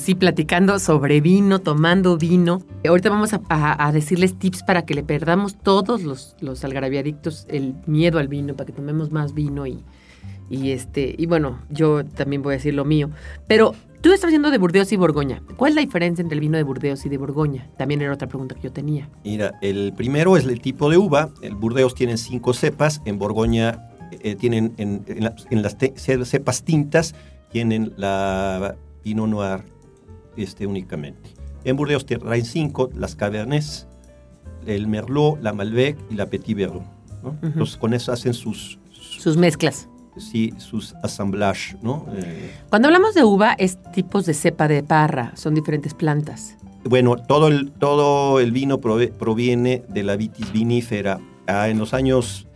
[0.00, 2.62] pues sí, platicando sobre vino, tomando vino.
[2.88, 8.18] Ahorita vamos a, decirles tips para que le perdamos todos los, los algarabíadictos el miedo
[8.18, 9.84] al vino, para que tomemos más vino y,
[10.48, 13.10] y este, y bueno, yo también voy a decir lo mío.
[13.46, 15.42] Pero tú estás haciendo de Burdeos y Borgoña.
[15.58, 17.68] ¿Cuál es la diferencia entre el vino de Burdeos y de Borgoña?
[17.76, 19.10] También era otra pregunta que yo tenía.
[19.22, 21.28] Mira, el primero es el tipo de uva.
[21.42, 23.90] El Burdeos tiene cinco cepas, en Borgoña
[24.22, 25.04] eh, tienen en,
[25.62, 25.76] las
[26.24, 27.14] cepas tintas
[27.50, 29.79] tienen la Pinot Noir
[30.36, 31.30] este, únicamente.
[31.64, 33.86] En Burdeos traen cinco, las Cabernets,
[34.66, 36.82] el Merlot, la Malbec y la Petit Verdot.
[37.42, 38.78] Entonces con eso hacen sus...
[38.92, 39.88] Sus mezclas.
[40.16, 42.06] Sí, sus assemblages, ¿no?
[42.14, 46.56] Eh, Cuando hablamos de uva es tipos de cepa de parra, son diferentes plantas.
[46.84, 51.20] Bueno, todo el, todo el vino proviene de la vitis vinífera.
[51.46, 52.46] Ah, en los años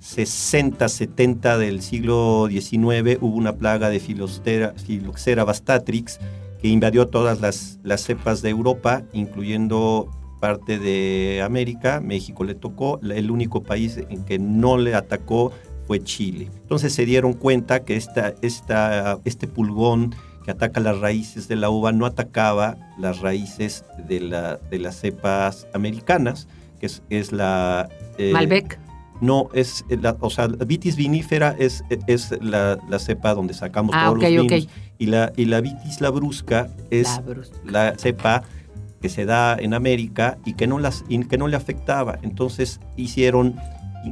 [0.00, 6.18] 60, 70 del siglo XIX hubo una plaga de Phylloxera bastatrix
[6.64, 10.08] que invadió todas las, las cepas de Europa, incluyendo
[10.40, 12.00] parte de América.
[12.00, 12.98] México le tocó.
[13.02, 15.52] El único país en que no le atacó
[15.86, 16.48] fue Chile.
[16.62, 21.68] Entonces se dieron cuenta que esta, esta, este pulgón que ataca las raíces de la
[21.68, 26.48] uva no atacaba las raíces de, la, de las cepas americanas,
[26.80, 27.90] que es, la...
[28.16, 28.78] Eh, Malbec
[29.24, 34.22] no es, la, o sea, vitis vinífera es, es la, cepa donde sacamos ah, todos
[34.22, 34.68] los vinos.
[34.98, 37.20] Y, la, y la vitis labrusca es
[37.64, 38.42] la, cepa
[39.00, 42.18] que se da en América y que no, las, que no le afectaba.
[42.22, 43.56] Entonces hicieron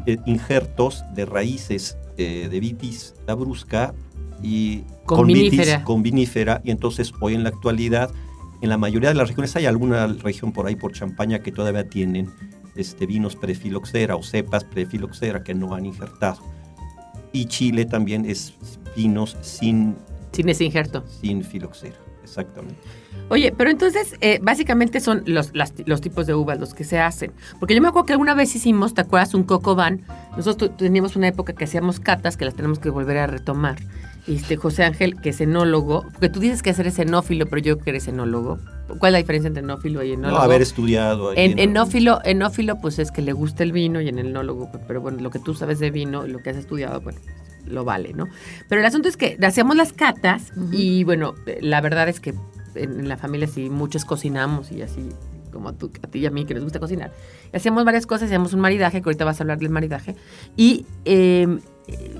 [0.06, 3.94] eh, injertos de raíces eh, de vitis labrusca
[4.42, 6.60] y con, vitis con vinífera.
[6.64, 8.10] Y entonces hoy en la actualidad,
[8.60, 11.88] en la mayoría de las regiones, hay alguna región por ahí por Champaña que todavía
[11.88, 12.30] tienen
[12.74, 16.42] este, vinos prefiloxera o cepas prefiloxera que no han injertado.
[17.32, 18.54] Y Chile también es
[18.96, 19.96] vinos sin...
[20.32, 21.04] Sin ese injerto.
[21.20, 22.80] Sin filoxera, exactamente.
[23.28, 27.32] Oye, pero entonces, eh, básicamente son los, los tipos de uvas los que se hacen.
[27.58, 29.34] Porque yo me acuerdo que alguna vez hicimos, ¿te acuerdas?
[29.34, 30.02] Un coco van.
[30.36, 33.76] Nosotros teníamos una época que hacíamos catas, que las tenemos que volver a retomar.
[34.26, 37.90] Este, José Ángel, que es enólogo, porque tú dices que eres enófilo, pero yo que
[37.90, 38.58] eres enólogo.
[38.98, 40.38] ¿Cuál es la diferencia entre enófilo y enólogo?
[40.38, 41.32] No, haber estudiado.
[41.34, 44.84] En, enófilo, enófilo, pues es que le gusta el vino y en el enólogo, pues,
[44.86, 47.18] pero bueno, lo que tú sabes de vino, lo que has estudiado, bueno,
[47.66, 48.28] lo vale, ¿no?
[48.68, 52.34] Pero el asunto es que hacíamos las catas y bueno, la verdad es que
[52.74, 55.08] en, la familia sí muchos cocinamos y así
[55.52, 57.12] como a, tú, a ti y a mí que nos gusta cocinar.
[57.52, 60.16] Hacíamos varias cosas, hacíamos un maridaje, que ahorita vas a hablar del maridaje.
[60.56, 61.60] Y em,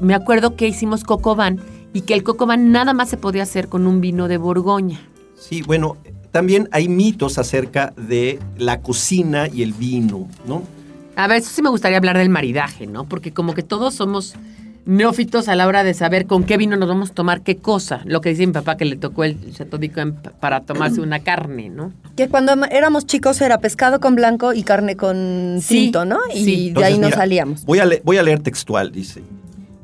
[0.01, 1.61] me acuerdo que hicimos cocobán
[1.93, 5.01] y que el cocobán nada más se podía hacer con un vino de Borgoña.
[5.39, 5.97] Sí, bueno,
[6.31, 10.63] también hay mitos acerca de la cocina y el vino, ¿no?
[11.17, 13.05] A ver, eso sí me gustaría hablar del maridaje, ¿no?
[13.05, 14.35] Porque como que todos somos
[14.85, 18.01] neófitos a la hora de saber con qué vino nos vamos a tomar qué cosa.
[18.05, 20.01] Lo que dice mi papá que le tocó el chatódico
[20.41, 21.93] para tomarse una carne, ¿no?
[22.17, 26.19] Que cuando éramos chicos era pescado con blanco y carne con tinto, ¿no?
[26.35, 27.65] Y de ahí nos salíamos.
[27.65, 29.23] Voy a, voy a leer textual, dice.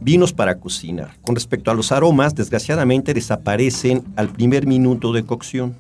[0.01, 1.17] Vinos para cocinar.
[1.23, 5.75] Con respecto a los aromas, desgraciadamente desaparecen al primer minuto de cocción.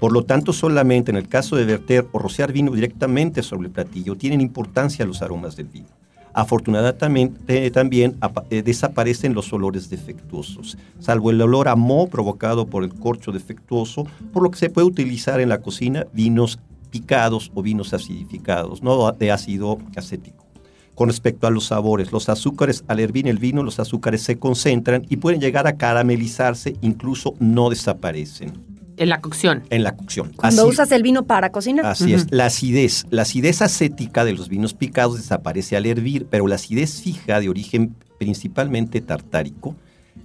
[0.00, 3.72] Por lo tanto, solamente en el caso de verter o rociar vino directamente sobre el
[3.72, 5.86] platillo tienen importancia los aromas del vino.
[6.34, 8.16] Afortunadamente también
[8.50, 14.06] eh, desaparecen los olores defectuosos, salvo el olor a moho provocado por el corcho defectuoso,
[14.32, 16.58] por lo que se puede utilizar en la cocina vinos
[16.90, 20.41] picados o vinos acidificados, no de ácido acético.
[20.94, 25.06] Con respecto a los sabores, los azúcares, al hervir el vino, los azúcares se concentran
[25.08, 28.52] y pueden llegar a caramelizarse, incluso no desaparecen.
[28.98, 29.62] En la cocción.
[29.70, 30.32] En la cocción.
[30.36, 31.86] Cuando usas el vino para cocinar.
[31.86, 32.30] Así es.
[32.30, 33.06] La acidez.
[33.10, 37.48] La acidez acética de los vinos picados desaparece al hervir, pero la acidez fija de
[37.48, 39.74] origen principalmente tartárico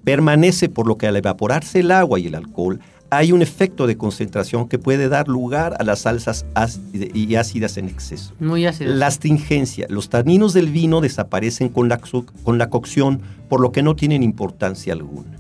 [0.04, 3.98] permanece por lo que al evaporarse el agua y el alcohol hay un efecto de
[3.98, 6.46] concentración que puede dar lugar a las salsas
[6.94, 8.34] y ácidas en exceso.
[8.40, 8.96] Muy ácidas.
[8.96, 9.88] La astringencia.
[9.90, 12.00] Los taninos del vino desaparecen con la,
[12.44, 15.38] con la cocción, por lo que no tienen importancia alguna.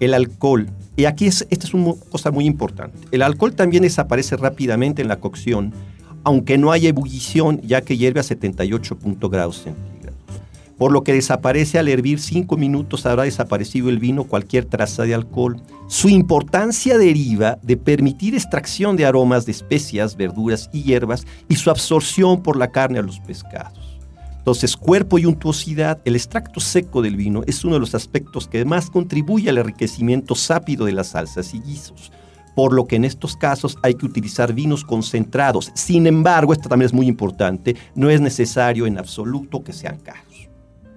[0.00, 2.98] El alcohol y aquí es, esta es una cosa muy importante.
[3.12, 5.72] El alcohol también desaparece rápidamente en la cocción,
[6.24, 8.98] aunque no hay ebullición, ya que hierve a 78
[9.30, 9.97] grados centígrados.
[10.78, 15.14] Por lo que desaparece al hervir 5 minutos habrá desaparecido el vino cualquier traza de
[15.14, 15.60] alcohol.
[15.88, 21.70] Su importancia deriva de permitir extracción de aromas de especias, verduras y hierbas y su
[21.70, 23.98] absorción por la carne a los pescados.
[24.38, 28.64] Entonces, cuerpo y untuosidad, el extracto seco del vino es uno de los aspectos que
[28.64, 32.12] más contribuye al enriquecimiento sápido de las salsas y guisos
[32.54, 35.70] por lo que en estos casos hay que utilizar vinos concentrados.
[35.74, 40.27] Sin embargo, esto también es muy importante, no es necesario en absoluto que sean caros.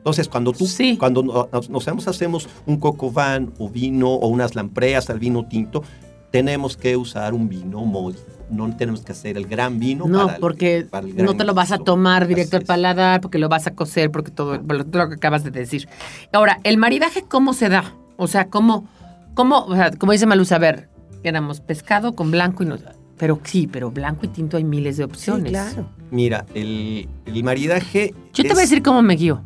[0.01, 0.65] Entonces, cuando tú,
[0.97, 1.21] cuando
[1.69, 5.83] nos, hacemos un coco van o vino o unas lampreas al vino tinto,
[6.31, 8.23] tenemos que usar un vino módico.
[8.49, 10.07] No tenemos que hacer el gran vino.
[10.07, 12.63] No, para el- porque para el gran no te lo vas a tomar directo al
[12.63, 15.51] paladar, porque lo vas a cocer, porque todo por lo todo lo que acabas de
[15.51, 15.87] decir.
[16.33, 17.95] Ahora, el maridaje, ¿cómo se da?
[18.17, 18.87] O sea, ¿cómo,
[19.35, 20.89] cómo, o sea, como dice Maluz, a ver,
[21.23, 22.77] éramos pescado con blanco y no.
[23.17, 25.51] Pero sí, pero blanco y tinto hay miles de Sí, opciones.
[25.51, 25.85] claro.
[26.09, 28.15] Mira, el, el maridaje.
[28.33, 29.41] Yo te voy a decir cómo me guío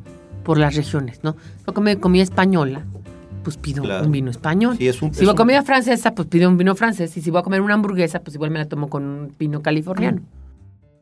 [0.46, 1.36] por las regiones, ¿no?
[1.68, 2.86] Yo comí comida española,
[3.44, 4.06] pues pido Claro.
[4.06, 4.78] un vino español.
[4.78, 7.18] Sí, es un- si es voy a un- comida francesa, pues pido un vino francés.
[7.18, 9.62] Y si voy a comer una hamburguesa, pues igual me la tomo con un vino
[9.62, 10.22] californiano.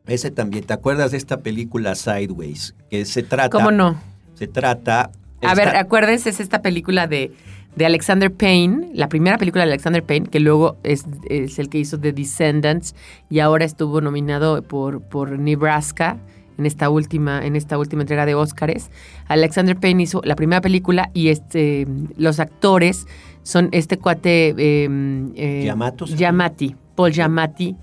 [0.07, 0.65] Ese también.
[0.65, 2.75] ¿Te acuerdas de esta película Sideways?
[2.89, 3.49] Que se trata.
[3.49, 3.95] ¿Cómo no?
[4.33, 5.11] Se trata.
[5.41, 7.31] A ver, acuérdense, es esta película de,
[7.75, 11.79] de Alexander Payne, la primera película de Alexander Payne, que luego es, es el que
[11.79, 12.95] hizo The Descendants
[13.29, 16.17] y ahora estuvo nominado por, por Nebraska
[16.57, 18.89] en esta última, en esta última entrega de Óscares.
[19.27, 21.87] Alexander Payne hizo la primera película y este
[22.17, 23.07] los actores
[23.43, 24.89] son este cuate eh,
[25.35, 26.15] eh, Giamatti, ¿sí?
[26.17, 27.75] Giamatti, Paul Giamatti,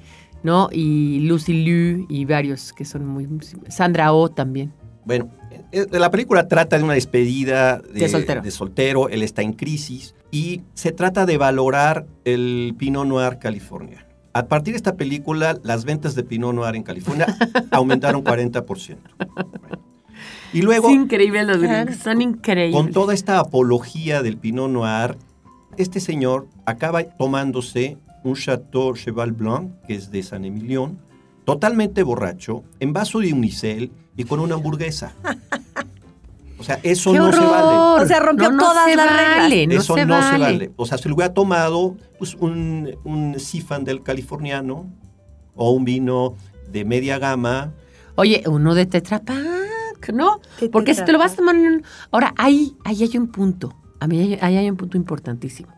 [0.42, 0.68] ¿no?
[0.72, 3.28] Y Lucy Liu y varios que son muy
[3.68, 4.72] Sandra Oh también.
[5.04, 5.30] Bueno,
[5.72, 8.42] eh, la película trata de una despedida de, De soltero.
[8.42, 14.09] de soltero, él está en crisis y se trata de valorar el Pinot Noir californiano.
[14.32, 17.26] A partir de esta película, las ventas de Pinot Noir en California
[17.70, 18.96] aumentaron 40%.
[19.34, 19.82] Bueno.
[20.52, 22.74] Y luego, es increíble los gringos, son increíbles.
[22.74, 25.16] con toda esta apología del Pinot Noir,
[25.76, 30.98] este señor acaba tomándose un Chateau Cheval Blanc, que es de San Emilión,
[31.44, 35.14] totalmente borracho, en vaso de unicel y con una hamburguesa.
[36.60, 38.04] O sea, eso ¡Qué no se vale.
[38.04, 39.36] O sea, rompió No, no todas se las reglas.
[39.38, 40.26] vale, no Eso se no vale.
[40.30, 40.72] se vale.
[40.76, 43.36] O sea, si lo hubiera tomado pues, un, un
[43.84, 44.86] del californiano
[45.54, 46.34] o un vino
[46.70, 47.72] de media gama,
[48.16, 50.40] Oye, uno de Tetra Pak, ¿no?
[50.58, 51.84] ¿Qué Porque si te lo vas a tomar en un...
[52.10, 53.74] Ahora, ahí, ahí hay un punto.
[53.98, 55.72] A mí ahí hay un punto importantísimo.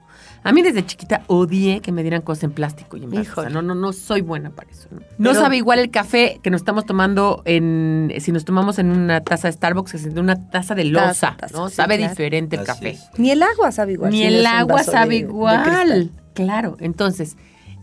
[0.44, 3.32] A mí desde chiquita odié que me dieran cosas en plástico y en vaso.
[3.36, 4.88] O sea, no, no, no soy buena para eso.
[4.90, 8.12] No, No Pero- sabe igual el café que nos estamos tomando en...
[8.18, 11.36] Si nos tomamos en una taza de Starbucks, que es de una taza de Taza,
[11.38, 11.68] taza, ¿no?
[11.68, 12.10] sí, sabe claro.
[12.10, 12.98] diferente el café.
[13.18, 14.10] Ni el agua sabe igual.
[14.10, 16.10] Ni si el agua sabe de- igual.
[16.34, 17.36] claro, entonces,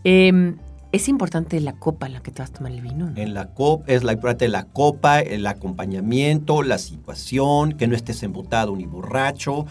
[0.04, 0.54] eh,
[0.92, 3.10] es importante la copa en la que te vas a tomar el vino.
[3.10, 3.16] ¿no?
[3.16, 8.22] en la copa, es la importante la copa, el acompañamiento, la situación, que no estés
[8.22, 9.66] embotado ni borracho,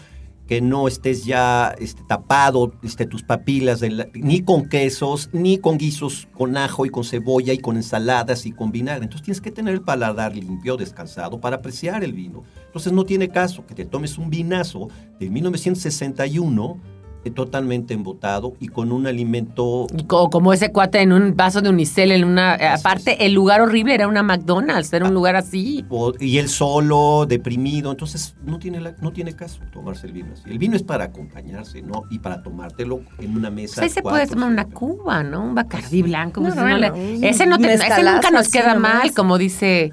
[0.50, 3.82] que no estés ya este, tapado este, tus papilas,
[4.14, 8.50] ni con quesos, ni con guisos con ajo y con cebolla y con ensaladas y
[8.50, 9.04] con vinagre.
[9.04, 12.42] Entonces tienes que tener el paladar limpio, descansado para apreciar el vino.
[12.66, 14.88] Entonces no tiene caso que te tomes un vinazo
[15.20, 21.12] de 1961 eh, totalmente embotado y con un alimento Y co- como ese cuate en
[21.12, 22.54] un vaso de unicel, en una...
[22.56, 25.84] eh, Así aparte, el lugar horrible era una McDonald's, era un lugar así.
[26.18, 30.44] y él solo, deprimido, entonces no tiene, la- no tiene caso tomarse el vino así.
[30.48, 32.04] El vino es para acompañarse, ¿no?
[32.10, 33.74] Y para tomártelo en una O mesa.
[33.74, 35.42] sea, ahí se cuatro, puede tomar una cuba, ¿no?
[35.44, 36.40] Un bacardí blanco.
[36.40, 38.94] No, pues, no, no ese, no te- ese mezcalazo nunca nos queda nomás.
[38.94, 39.92] mal, como dice...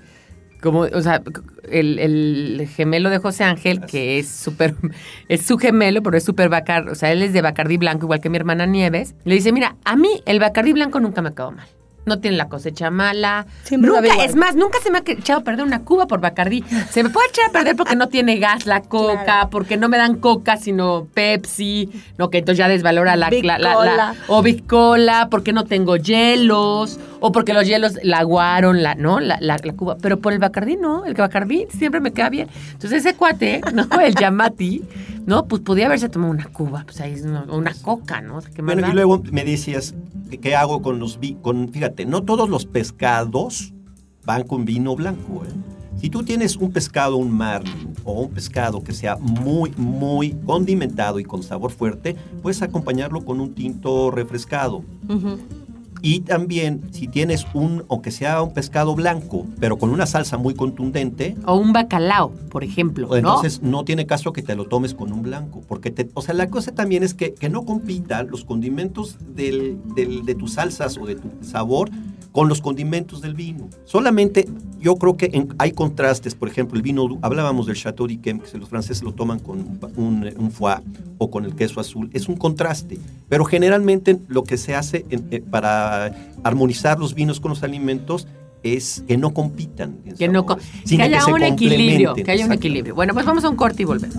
[0.62, 1.22] Como, o sea,
[1.70, 4.76] el, el gemelo de José Ángel, que es súper,
[5.30, 8.22] es su gemelo, pero es súper bacar, o sea, él es de Bacardí Blanco, igual
[8.22, 9.14] que mi hermana Nieves.
[9.24, 11.68] Le dice, mira, a mí el Bacardí Blanco nunca me acabó mal.
[12.08, 13.48] No tiene la cosecha mala.
[13.64, 16.64] Siempre nunca, es más, nunca se me ha echado a perder una cuba por Bacardí.
[16.90, 19.50] Se me puede echar a perder porque no tiene gas la coca, Claro.
[19.50, 23.60] porque no me dan coca, sino Pepsi, no, que entonces ya desvalora la, Big la-
[23.60, 24.16] la- la- Cola.
[24.30, 29.20] o Big Cola, porque no tengo hielos, o porque los hielos la aguaron, la, ¿no?
[29.20, 29.98] La, la- la cuba.
[30.02, 32.48] Pero por el Bacardí no, el Bacardí siempre me queda bien.
[32.74, 33.88] Entonces ese cuate, ¿no?
[34.00, 34.84] El Yamati,
[35.26, 35.46] ¿no?
[35.48, 38.40] Pues podía haberse tomado una cuba, pues ahí es una, una coca, ¿no?
[38.54, 38.94] ¿Qué más Bueno, da?
[38.94, 39.94] y luego me decías,
[40.30, 43.74] ¿qué- ¿qué hago con los vi con Fíjate, no todos los pescados
[44.26, 45.44] van con vino blanco.
[45.46, 45.50] ¿eh?
[46.00, 51.20] Si tú tienes un pescado, un marlin o un pescado que sea muy, muy condimentado
[51.20, 54.84] y con sabor fuerte, puedes acompañarlo con un tinto refrescado.
[55.10, 55.40] Ujú.
[56.02, 60.54] Y también, si tienes un, aunque sea un pescado blanco, pero con una salsa muy
[60.54, 63.16] contundente, O un bacalao, por ejemplo, ¿no?
[63.16, 63.84] entonces ¿no?
[63.84, 65.62] tiene caso que te lo tomes con un blanco.
[65.68, 69.78] Porque, te, o sea, la cosa también es que, que no compitan los condimentos del,
[69.96, 71.90] del- de tus salsas o de tu sabor
[72.38, 73.68] con los condimentos del vino.
[73.86, 74.48] Solamente
[74.80, 76.36] yo creo que en- hay contrastes.
[76.36, 79.78] Por ejemplo, el vino, hablábamos del Chateau d'Yquem, que los franceses lo toman con un,
[79.80, 80.76] pa- un, foie
[81.18, 82.12] o con el queso azul.
[82.14, 83.00] Es un contraste.
[83.28, 88.28] Pero generalmente lo que se hace en- eh, para armonizar los vinos con los alimentos
[88.62, 89.98] es que no compitan.
[90.06, 90.58] en que no que
[91.02, 92.94] haya se un equilibrio, que haya un equilibrio.
[92.94, 94.16] Bueno, pues vamos a un corte y volvemos.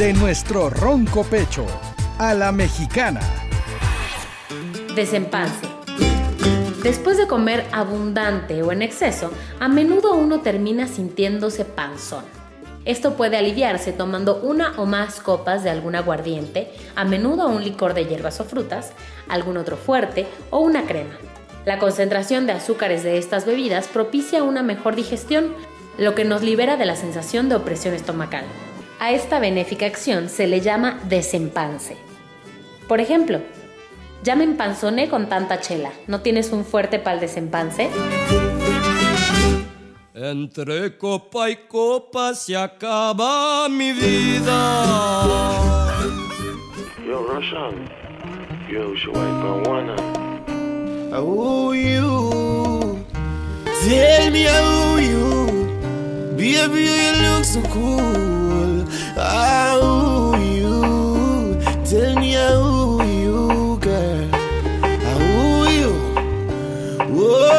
[0.00, 1.66] De nuestro ronco pecho
[2.16, 3.20] a la mexicana.
[4.96, 5.66] Desempance.
[6.82, 12.24] Después de comer abundante o en exceso, a menudo uno termina sintiéndose panzón.
[12.86, 17.92] Esto puede aliviarse tomando una o más copas de algún aguardiente, a menudo un licor
[17.92, 18.92] de hierbas o frutas,
[19.28, 21.18] algún otro fuerte o una crema.
[21.66, 25.54] La concentración de azúcares de estas bebidas propicia una mejor digestión,
[25.98, 28.46] lo que nos libera de la sensación de opresión estomacal.
[29.02, 31.96] A esta benéfica acción se le llama desempance.
[32.86, 33.40] Por ejemplo,
[34.22, 35.90] ya me empanzoné con tanta chela.
[36.06, 37.88] ¿No tienes un fuerte pal desempance?
[40.12, 44.84] Entre copa y copa se acaba mi vida.
[47.06, 47.88] Yo, Roshan.
[48.70, 48.92] Yo,
[49.70, 49.96] one
[51.10, 53.02] How you?
[53.64, 55.46] Tell me how you?
[56.36, 58.39] Baby, you look so cool.
[59.16, 61.60] How you?
[61.84, 64.28] Tell me how you, girl.
[64.28, 65.92] How you?
[67.00, 67.50] Oh,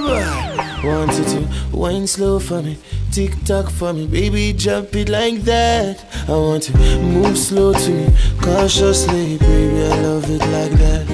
[0.00, 0.84] Lord.
[0.84, 2.76] Want you to wine slow for me,
[3.12, 6.04] tick tock for me, baby, jump it like that.
[6.28, 8.08] I want to move slow to me,
[8.40, 11.06] cautiously, baby, I love it like that.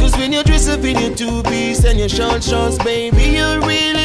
[0.00, 3.60] Cause when you dress up in your two piece and your short shorts, baby, you're
[3.60, 3.99] really.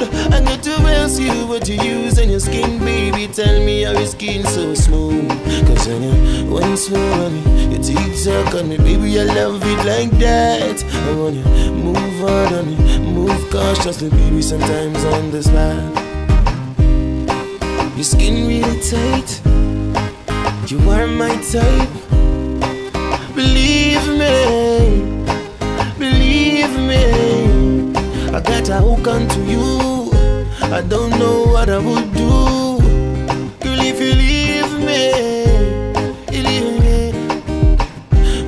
[0.00, 3.26] I got to ask you what you use on your skin, baby.
[3.28, 5.28] Tell me how your skin so smooth.
[5.66, 9.62] Cause when you went slow on me, your teeth suck on me, baby, I love
[9.62, 10.82] it like that.
[10.84, 16.10] I want you move on on me, move cautiously, baby, sometimes on the slide.
[17.94, 19.40] Your skin really tight,
[20.70, 21.90] you are my type.
[23.34, 25.24] Believe me,
[25.98, 27.29] believe me.
[28.32, 30.08] I got a hook onto you.
[30.72, 32.78] I don't know what I would do.
[33.58, 35.12] Girl, if you leave me,
[36.30, 37.12] leave me.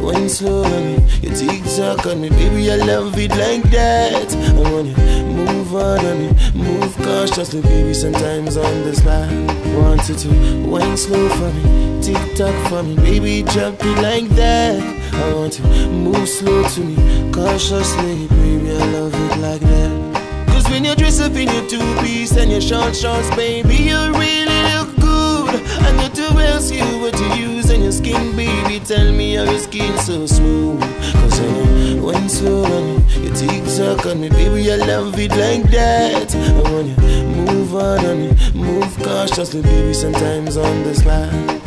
[0.00, 2.70] When slow on me, you tick tock on me, baby.
[2.70, 4.32] I love it like that.
[4.36, 7.92] I want you move on on me, move cautiously, baby.
[7.92, 9.34] Sometimes on the slide,
[9.76, 13.42] want you to wine slow for me, tick tock for me, baby.
[13.42, 15.01] Drop it like that.
[15.12, 16.96] I want to move slow to me,
[17.32, 18.70] cautiously, baby.
[18.70, 20.46] I love it like that.
[20.48, 23.98] Cause when you dress up in your two piece and your short shorts, baby, you
[24.12, 25.60] really look good.
[25.84, 28.80] And got two ask you what you use on your skin, baby.
[28.84, 30.80] Tell me how your skin so smooth.
[31.12, 34.72] Cause when you went slow on me, you tick tock on me, baby.
[34.72, 36.34] I love it like that.
[36.34, 39.94] I want you move on on me, move cautiously, baby.
[39.94, 41.61] Sometimes on the slide.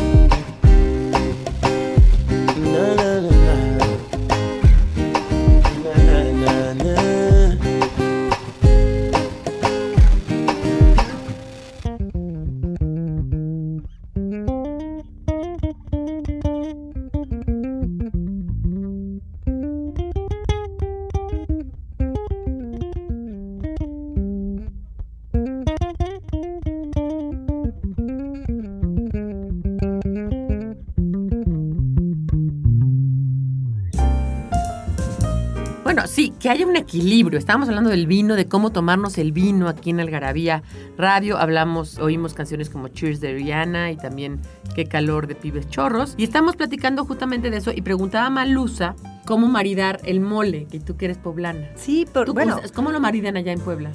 [36.46, 37.40] Que haya un equilibrio.
[37.40, 40.62] Estábamos hablando del vino, de cómo tomarnos el vino aquí en Algarabía
[40.96, 41.40] Radio.
[41.40, 44.40] Hablamos, oímos canciones como Cheers de Rihanna y también
[44.76, 46.14] Qué calor de Pibes Chorros.
[46.18, 50.80] Y estamos platicando justamente de eso y preguntaba a Malusa cómo maridar el mole, que
[50.80, 51.68] tú que eres poblana.
[51.78, 53.90] Sí, pero ¿Tú bueno, cómo, cómo lo maridan allá en Puebla?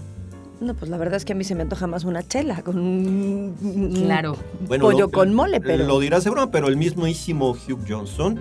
[0.60, 2.78] No, pues la verdad es que a mí se me antoja más una chela con
[2.78, 4.36] un Claro.
[4.68, 8.38] Bueno, pollo lo- con mole, pero Lo dirás de broma, pero el mismísimo Hugh Johnson,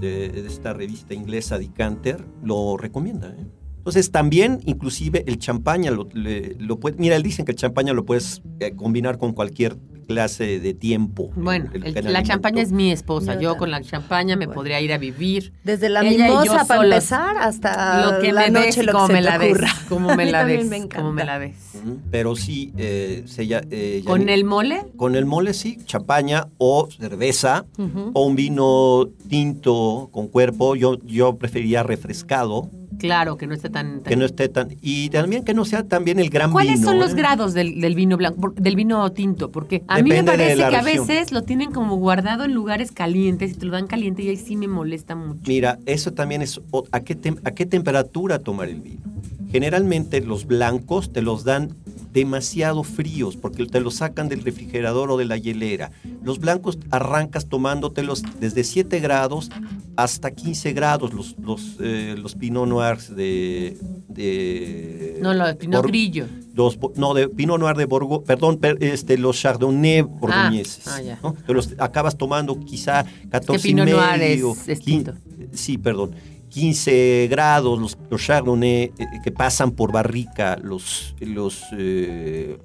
[0.00, 3.28] de, de esta revista inglesa Decanter, lo recomienda.
[3.38, 3.46] ¿eh?
[3.78, 6.96] Entonces también, inclusive, el champaña lo, le- lo puede...
[6.98, 9.78] Mira, él dicen que el champaña lo puedes eh, combinar con cualquier
[10.08, 11.30] clase de tiempo.
[11.36, 13.34] Bueno, El- el- el la champaña es mi esposa.
[13.34, 14.54] Yo Yo con la champaña me Bueno.
[14.58, 15.52] podría ir a vivir.
[15.64, 16.84] desde la Ella mimosa para solos.
[16.94, 19.58] empezar hasta lo que la me noche des lo como que me la des.
[19.88, 20.66] Como A me mí la des.
[20.66, 20.96] me encanta.
[20.96, 21.54] Como me la des.
[22.10, 24.82] Pero sí, eh, se ya, eh, ¿Con el mole?
[24.96, 27.66] Con el mole sí, champaña o cerveza
[28.14, 30.74] o un vino tinto con cuerpo.
[30.74, 34.00] Yo, yo preferiría refrescado, Claro, que no esté tan...
[34.00, 34.70] que no esté tan...
[34.82, 36.88] Y también que no sea también el gran ¿Cuáles vino.
[36.88, 37.16] son los ¿eh?
[37.16, 39.52] grados del, del vino blanco, del vino tinto?
[39.52, 41.06] Porque a mí me parece que a región.
[41.06, 44.36] veces lo tienen como guardado en lugares calientes y te lo dan caliente y ahí
[44.36, 45.40] sí me molesta mucho.
[45.46, 46.60] Mira, eso también es
[46.92, 49.00] a qué, tem- a qué temperatura tomar el vino.
[49.50, 51.74] Generalmente los blancos te los dan
[52.12, 55.90] demasiado fríos porque te los sacan del refrigerador o de la hielera.
[56.22, 59.50] Los blancos arrancas tomándotelos desde 7 grados
[59.96, 63.76] hasta 15 grados, los, los, eh, los Pinot Noirs de...
[64.08, 66.26] de No, lo Pinot Bor- Grillo.
[66.54, 70.86] los no, de Pinot Noir de Borgo, perdón, per- este, los Chardonnay borgoñeses.
[70.88, 71.18] ah, ya.
[71.22, 71.34] ¿no?
[71.46, 75.14] Te los acabas tomando quizá 14 Pinot y Noir medio, es- es 15 tinto.
[75.52, 76.12] Sí, perdón.
[76.48, 78.92] 15 grados, los, los Chardonnay eh,
[79.22, 82.58] que pasan por barrica, los, los, eh,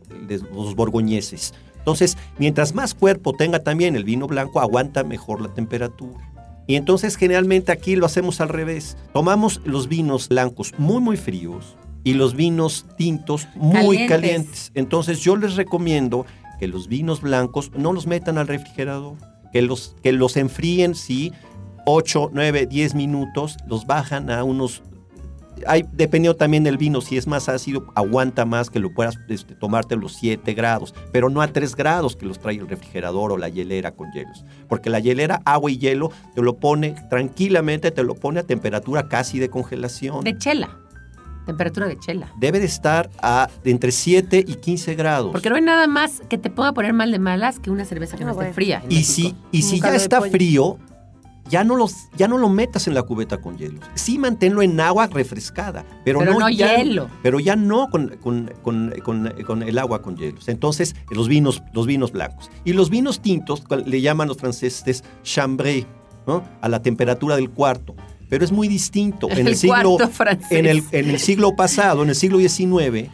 [0.53, 1.53] los borgoñeses.
[1.77, 6.33] Entonces, mientras más cuerpo tenga también el vino blanco, aguanta mejor la temperatura.
[6.65, 8.97] Y entonces generalmente aquí lo hacemos al revés.
[9.11, 11.75] Tomamos los vinos blancos muy muy fríos
[12.05, 14.09] y los vinos tintos muy Calientes.
[14.09, 14.71] calientes.
[14.75, 16.25] Entonces yo les recomiendo
[16.59, 19.17] que los vinos blancos no los metan al refrigerador,
[19.51, 21.33] que los, que los enfríen, sí,
[21.85, 24.81] 8, 9, 10 minutos, los bajan a unos...
[25.65, 29.55] Hay, dependiendo también del vino, si es más ácido, aguanta más que lo puedas este,
[29.55, 33.31] tomarte a los 7 grados, pero no a 3 grados que los trae el refrigerador
[33.31, 34.43] o la hielera con hielos.
[34.67, 39.07] Porque la hielera, agua y hielo, te lo pone tranquilamente, te lo pone a temperatura
[39.07, 40.23] casi de congelación.
[40.23, 40.69] De chela.
[41.45, 42.31] Temperatura de chela.
[42.39, 45.31] Debe de estar a de entre 7 y 15 grados.
[45.31, 48.17] Porque no hay nada más que te pueda poner mal de malas que una cerveza
[48.17, 48.53] que no, Ah, esté bueno.
[48.55, 48.81] fría.
[48.89, 49.29] Y México.
[49.51, 50.31] si, y si ya está pollo.
[50.31, 50.77] frío,
[51.49, 53.79] ya no, los, ya no lo metas en la cubeta con hielo.
[53.95, 57.09] Sí manténlo en agua refrescada, pero, Pero no ya, hielo.
[57.21, 60.47] Pero ya no con, con- con- con- con el agua con hielos.
[60.47, 62.49] Entonces, los vinos, los vinos blancos.
[62.63, 65.85] Y los vinos tintos le llaman los franceses chambray,
[66.27, 66.43] ¿no?
[66.61, 67.95] a la temperatura del cuarto.
[68.29, 69.27] Pero es muy distinto.
[69.31, 69.97] En el, El siglo,
[70.49, 73.09] en el, en el siglo pasado, en el siglo XIX,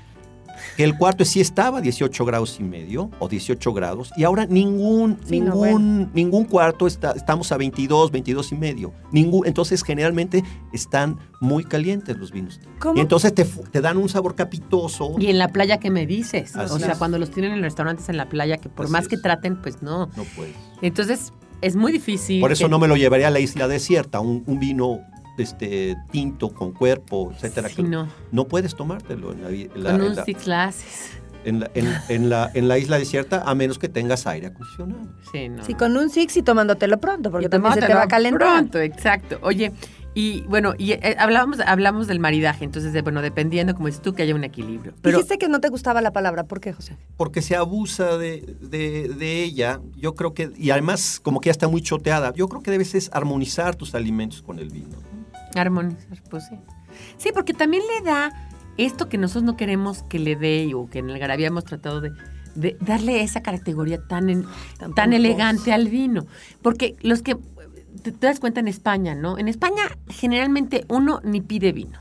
[0.78, 4.46] que el cuarto sí estaba a 18 grados y medio o 18 grados y ahora
[4.46, 8.94] ningún Sí, no, ningún ningún cuarto está estamos a 22, 22 y medio.
[9.12, 10.44] Ningún, entonces generalmente
[10.74, 12.60] están muy calientes los vinos.
[12.80, 12.98] ¿Cómo?
[12.98, 15.16] Y entonces te, te dan un sabor capitoso.
[15.20, 16.56] Y en la playa, ¿qué me dices?
[16.56, 19.04] Así o sea, cuando los tienen en restaurantes en la playa, que por Así más
[19.04, 19.08] es.
[19.10, 20.08] que traten, pues no.
[20.18, 20.56] No puedes.
[20.82, 21.32] Entonces,
[21.62, 22.40] es muy difícil.
[22.42, 25.00] Por eso que- no me lo llevaría a la isla desierta, un, un vino
[25.44, 27.70] este tinto con cuerpo, etcétera.
[27.70, 28.08] Sí, que no.
[28.32, 31.12] no puedes tomártelo en la, en la- Con en un la- six glasses.
[31.46, 35.02] en la- en- en la- en la isla desierta a menos que tengas aire acondicionado.
[35.32, 35.64] Sí, no.
[35.64, 38.40] Sí, con un six y tomándotelo pronto, porque Y también se te va a calentar.
[38.58, 39.40] Pronto, exacto.
[39.42, 39.72] Oye,
[40.16, 44.14] y bueno, y eh, hablábamos, hablamos del maridaje, entonces, de, bueno, dependiendo, como dices tú,
[44.14, 44.94] que haya un equilibrio.
[45.02, 46.98] Pero Dijiste que no te gustaba la palabra, ¿por qué, José?
[47.16, 51.52] porque se abusa de, de- de ella, yo creo que, y además como que ya
[51.52, 54.98] está muy choteada, yo creo que debes es armonizar tus alimentos con el vino.
[55.56, 56.56] Armonizar, pues sí.
[57.18, 58.32] Sí, porque también le da
[58.78, 62.02] esto que nosotros no queremos que le dé, o que en el Garabía hemos tratado
[62.02, 62.12] de,
[62.56, 64.46] de darle esa categoría tan, en-
[64.78, 66.26] Tan tan elegante al vino.
[66.62, 67.36] Porque los que,
[68.04, 69.38] te, te das cuenta en España, ¿no?
[69.38, 72.00] En España generalmente uno ni pide vino.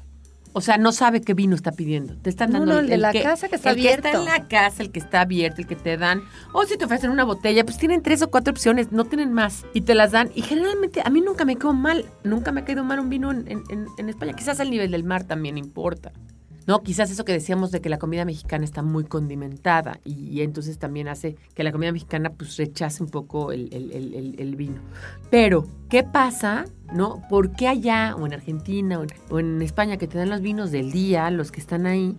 [0.53, 2.15] O sea, no sabe qué vino está pidiendo.
[2.17, 4.19] Te están No, dando no, el de la casa que está el que está abierto.
[4.21, 6.23] en la casa, el que está abierto, el que te dan.
[6.53, 9.65] O si te ofrecen una botella, pues tienen tres o cuatro opciones, no tienen más.
[9.75, 10.31] Y te las dan.
[10.35, 12.07] Y generalmente a mí nunca me quedó mal.
[12.25, 14.33] Nunca me ha caído mal un vino en, en- en- en España.
[14.33, 16.13] Quizás el nivel del mar también importa.
[16.67, 20.43] No, quizás eso que decíamos de que la comida mexicana está muy condimentada y, y
[20.43, 24.35] entonces también hace que la comida mexicana pues rechace un poco el, el- el- el-
[24.39, 24.81] el vino.
[25.31, 26.67] Pero, ¿qué pasa?
[26.93, 27.23] ¿No?
[27.29, 30.41] ¿Por qué allá o en Argentina o en, o en España que te dan los
[30.41, 32.17] vinos del día, los que están ahí,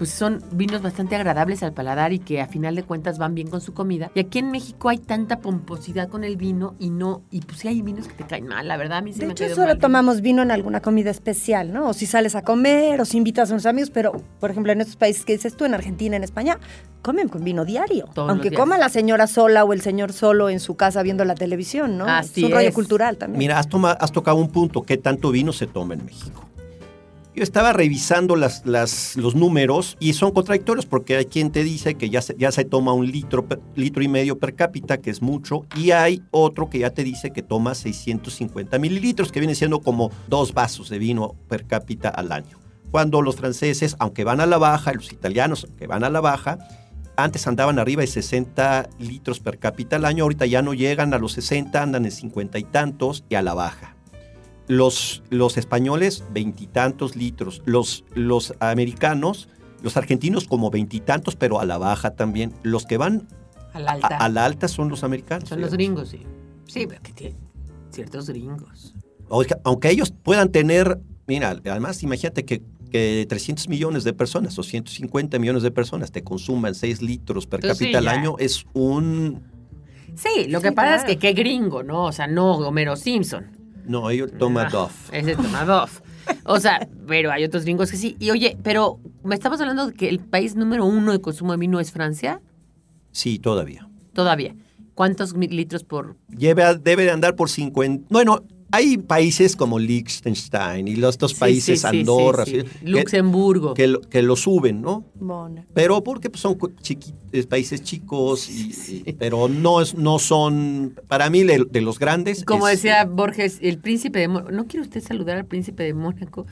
[0.00, 3.50] pues son vinos bastante agradables al paladar y que a final de cuentas van bien
[3.50, 4.10] con su comida.
[4.14, 7.68] Y aquí en México hay tanta pomposidad con el vino y no, y pues sí
[7.68, 9.66] hay vinos que te caen mal, la verdad a mí sí De me hecho, solo
[9.66, 9.78] mal.
[9.78, 11.90] tomamos vino en alguna comida especial, ¿no?
[11.90, 14.80] O si sales a comer, o si invitas a unos amigos, pero, por ejemplo, en
[14.80, 16.58] estos países que dices tú, en Argentina, en España,
[17.02, 18.06] comen con vino diario.
[18.14, 18.58] Todos los Aunque días.
[18.58, 22.06] coma la señora sola o el señor solo en su casa viendo la televisión, ¿no?
[22.06, 22.74] Así es un rollo es.
[22.74, 23.38] cultural también.
[23.38, 26.46] Mira, has, toma- has tocado un punto, ¿qué tanto vino se toma en México?
[27.34, 31.94] Yo estaba revisando las, las- los números y son contradictorios porque hay quien te dice
[31.94, 35.22] que ya se, ya se toma un litro, litro y medio per cápita, que es
[35.22, 39.80] mucho, y hay otro que ya te dice que toma 650 mililitros, que viene siendo
[39.80, 42.58] como dos vasos de vino per cápita al año.
[42.90, 46.58] Cuando los franceses, aunque van a la baja, los italianos, aunque van a la baja,
[47.16, 51.18] antes andaban arriba de 60 litros per cápita al año, ahorita ya no llegan a
[51.18, 53.94] los 60, andan en 50 y tantos y a la baja.
[54.70, 57.60] Los, los españoles, veintitantos litros.
[57.64, 59.48] Los, los americanos,
[59.82, 62.54] los argentinos como veintitantos, pero a la baja también.
[62.62, 63.26] Los que van
[63.72, 64.16] A la a, alta.
[64.16, 65.48] a la alta son los americanos.
[65.48, 66.20] Son los gringos, sí.
[66.68, 67.36] Sí, pero que tienen
[67.90, 68.94] ciertos gringos.
[69.28, 72.62] Oiga, aunque ellos puedan tener, mira, además imagínate que,
[72.92, 77.60] que 300 millones de personas o 150 millones de personas te consuman 6 litros per
[77.62, 79.42] sí, cápita al año, es un...
[80.14, 81.02] Sí, lo que pasa claro.
[81.02, 82.04] es que qué gringo, ¿no?
[82.04, 83.59] O sea, no Homero Simpson.
[83.86, 85.10] No, ellos toman Ah, Duff.
[85.12, 86.00] Ese toma Duff.
[86.44, 88.16] O sea, pero hay otros gringos que sí.
[88.20, 91.58] Y oye, pero me estamos hablando de que el país número uno de consumo de
[91.58, 92.40] vino es Francia,
[93.12, 93.88] Sí, todavía.
[94.12, 94.54] todavía.
[94.94, 96.16] ¿Cuántos mil litros por...?
[96.28, 98.06] Lleve a- debe de andar por 50...
[98.10, 102.60] Bueno, Hay países como Liechtenstein y los Sí, países, sí, sí, Andorra, sí, sí.
[102.60, 102.78] ¿sí?
[102.84, 103.74] que- Luxemburgo.
[103.74, 105.04] que, lo, que lo suben, ¿no?
[105.20, 105.66] Mónaco.
[105.74, 110.18] Pero porque pues, son cu- chiqui- eh, países chicos, y- y- pero no, es, no
[110.18, 112.44] son, para mí, de, de los grandes.
[112.44, 114.52] Como es- decía Borges, el príncipe de Mónaco.
[114.52, 116.46] ¿No quiere usted saludar al príncipe de Mónaco?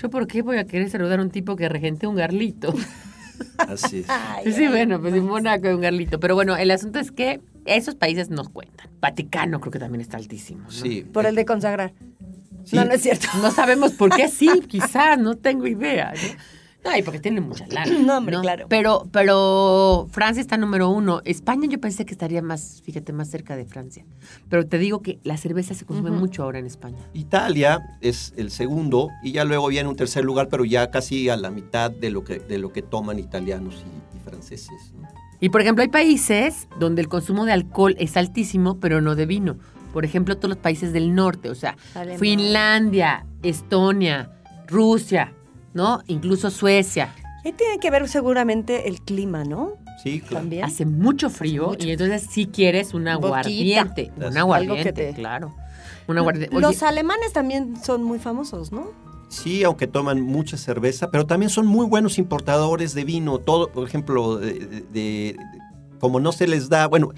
[0.00, 2.74] ¿Yo por qué voy a querer saludar a un tipo que regente un garlito?
[3.58, 4.06] Así es.
[4.56, 6.18] Sí, bueno, pues en Mónaco hay un garlito.
[6.18, 8.88] Pero bueno, el asunto es que esos países nos cuentan.
[9.00, 10.64] Vaticano creo que también está altísimo.
[10.64, 10.70] ¿no?
[10.70, 11.02] Sí.
[11.02, 11.92] Por el de consagrar.
[12.64, 12.76] Sí.
[12.76, 13.26] No, no es cierto.
[13.40, 16.12] No sabemos por qué sí, quizás, no tengo idea.
[16.12, 16.38] ¿no?
[16.84, 17.92] No, y porque tienen mucha lana.
[18.02, 18.66] No, hombre, claro.
[18.68, 21.22] Pero, pero Francia está número uno.
[21.24, 24.04] España yo pensé que estaría más, fíjate, más cerca de Francia.
[24.48, 26.98] Pero te digo que la cerveza se consume mucho ahora en España.
[27.12, 31.36] Italia es el segundo y ya luego viene un tercer lugar, pero ya casi a
[31.36, 34.92] la mitad de lo que, de lo que toman italianos y, y franceses.
[35.00, 35.08] ¿no?
[35.42, 39.26] Y por ejemplo, hay países donde el consumo de alcohol es altísimo, pero no de
[39.26, 39.56] vino.
[39.92, 42.18] Por ejemplo, todos los países del norte, o sea, Alemania.
[42.18, 44.30] Finlandia, Estonia,
[44.68, 45.32] Rusia,
[45.74, 46.00] ¿no?
[46.06, 47.12] Incluso Suecia.
[47.44, 49.72] Ahí tiene que ver seguramente el clima, ¿no?
[50.02, 50.36] Sí, claro.
[50.36, 50.64] También.
[50.64, 54.12] Hace mucho frío mucho y entonces sí quieres un aguardiente.
[54.16, 55.54] Un aguardiente, te- claro.
[56.52, 58.90] Los alemanes también son muy famosos, ¿no?
[59.32, 63.38] Sí, aunque toman mucha cerveza, pero también son muy buenos importadores de vino.
[63.38, 65.36] Todo, por ejemplo, de, de- de-
[65.98, 67.10] como no se les da, bueno,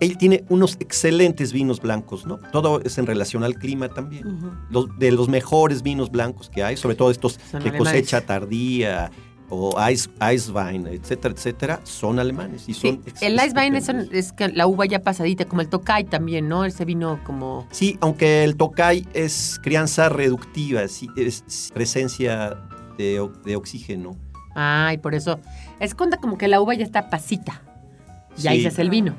[0.00, 2.38] él tiene unos excelentes vinos blancos, ¿no?
[2.52, 4.24] Todo es en relación al clima también.
[4.68, 7.78] Los, de los mejores vinos blancos que hay, sobre todo estos Son de alemanes.
[7.78, 9.10] cosecha tardía
[9.50, 14.32] o ice, Eiswein, etcétera, etcétera, son alemanes y sí, son el ice wine es, es
[14.32, 16.64] que la uva ya pasadita, como el Tokai también, ¿no?
[16.64, 17.66] Ese vino como...
[17.70, 22.56] Sí, aunque el Tokai es crianza reductiva, es presencia
[22.98, 24.16] de, de oxígeno.
[24.54, 25.40] Ay, por eso.
[25.80, 27.60] Es cuenta como que la uva ya está pasita.
[28.42, 28.62] Y ahí Sí.
[28.62, 29.14] se hace el vino.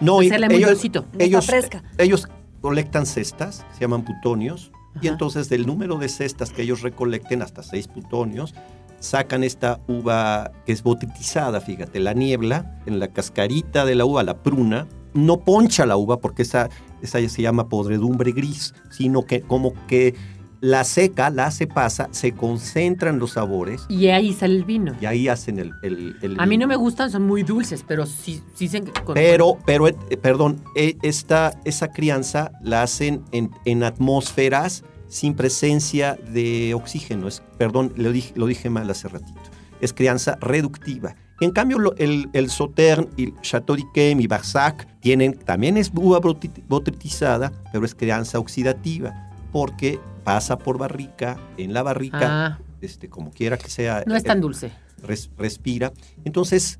[0.00, 0.84] No, y ellos,
[1.18, 1.82] ellos, fresca.
[1.98, 2.26] ellos
[2.60, 5.08] colectan cestas, se llaman plutonios, y Ajá.
[5.08, 8.54] entonces del número de cestas que ellos recolecten, hasta seis plutonios,
[9.00, 14.22] sacan esta uva que es botritizada, fíjate, la niebla, en la cascarita de la uva,
[14.22, 16.68] la pruna, no poncha la uva porque esa,
[17.02, 20.14] esa se llama podredumbre gris, sino que como que
[20.62, 24.94] la seca, la hace pasa, se concentran los sabores Y ahí sale el vino.
[25.00, 26.68] y ahí hacen el, el, el A mí no vino.
[26.68, 28.92] me gustan, son muy dulces, pero sí, sí dicen que...
[29.02, 35.34] con- Pero, pero, eh, perdón, eh, esta, esa crianza la hacen en, en atmósferas sin
[35.34, 37.28] presencia de oxígeno.
[37.28, 39.38] Es, perdón, lo dije, lo dije mal hace ratito.
[39.82, 41.14] Es crianza reductiva.
[41.40, 46.20] En cambio, lo- el, el Sautern y Chateau d'Yquem y Barsac tienen, también es uva
[46.68, 53.30] botritizada, pero es crianza oxidativa, porque pasa por barrica, en la barrica, Ah, este, como
[53.30, 54.04] quiera que sea.
[54.06, 54.72] no es tan eh, dulce.
[55.02, 55.92] res- respira.
[56.24, 56.78] Entonces,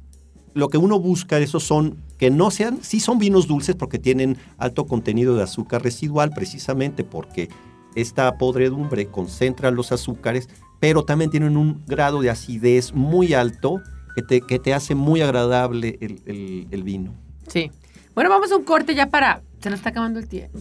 [0.55, 4.37] lo que uno busca, esos son que no sean, sí son vinos dulces porque tienen
[4.59, 7.49] alto contenido de azúcar residual, precisamente porque
[7.95, 10.49] esta podredumbre concentra los azúcares,
[10.80, 13.80] pero también tienen un grado de acidez muy alto
[14.14, 17.12] que te, que te hace muy agradable el, el- el vino.
[17.49, 17.70] Sí.
[18.14, 19.43] Bueno, vamos a un corte ya para...
[19.61, 20.59] Se nos está acabando el tiempo.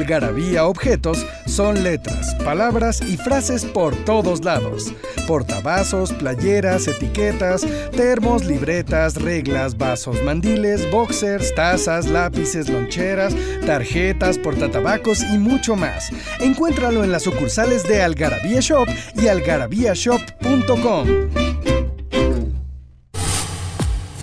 [0.00, 4.94] Algarabía Objetos son letras, palabras y frases por todos lados.
[5.26, 13.34] Portavasos, playeras, etiquetas, termos, libretas, reglas, vasos, mandiles, boxers, tazas, lápices, loncheras,
[13.66, 16.10] tarjetas, portatabacos y mucho más.
[16.40, 21.08] Encuéntralo en las sucursales de Algarabía Shop y algarabíashop.com.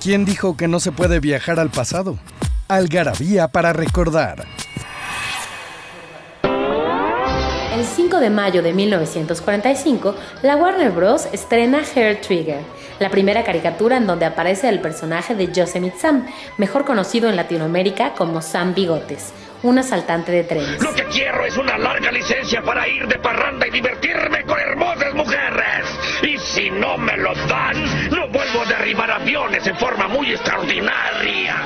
[0.01, 2.17] ¿Quién dijo que no se puede viajar al pasado?
[2.67, 4.56] Algarabía para recordar.
[7.77, 11.27] El 5 de mayo de 1945, la Warner Bros.
[11.31, 12.61] estrena Hair Trigger,
[12.97, 16.25] la primera caricatura en donde aparece el personaje de Yosemite Sam,
[16.57, 20.81] mejor conocido en Latinoamérica como Sam Bigotes, un asaltante de trenes.
[20.81, 25.13] Lo que quiero es una larga licencia para ir de parranda y divertirme con hermosas
[25.13, 25.85] mujeres.
[26.23, 31.63] Y si no me lo dan, no vuelvo a derribar aviones en forma muy extraordinaria.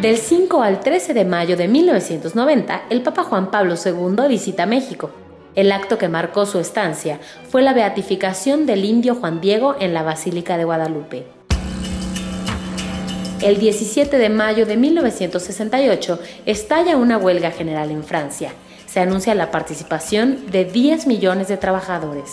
[0.00, 5.10] Del 5 al 13 de mayo de 1990, el Papa Juan Pablo II visita México.
[5.54, 7.20] El acto que marcó su estancia
[7.50, 11.26] fue la beatificación del indio Juan Diego en la Basílica de Guadalupe.
[13.42, 18.52] El 17 de mayo de 1968 estalla una huelga general en Francia.
[18.86, 22.30] Se anuncia la participación de 10 millones de trabajadores.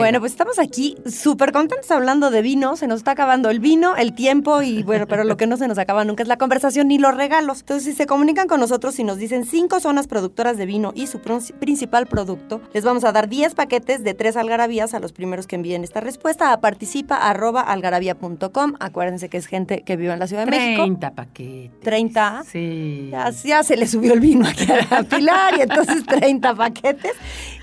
[0.00, 2.74] Bueno, pues estamos aquí súper contentos hablando de vino.
[2.76, 5.68] Se nos está acabando el vino, el tiempo y bueno, pero lo que no se
[5.68, 7.60] nos acaba nunca es la conversación ni los regalos.
[7.60, 11.06] Entonces, si se comunican con nosotros y nos dicen cinco zonas productoras de vino y
[11.06, 15.46] su principal producto, les vamos a dar 10 paquetes de tres algarabías a los primeros
[15.46, 18.74] que envíen esta respuesta a participa.algarabía.com.
[18.80, 20.82] Acuérdense que es gente que vive en la Ciudad de México.
[20.82, 21.80] 30 paquetes.
[21.80, 22.44] 30.
[22.50, 23.08] Sí.
[23.10, 27.12] Ya, ya se le subió el vino aquí a Pilar y entonces 30 paquetes.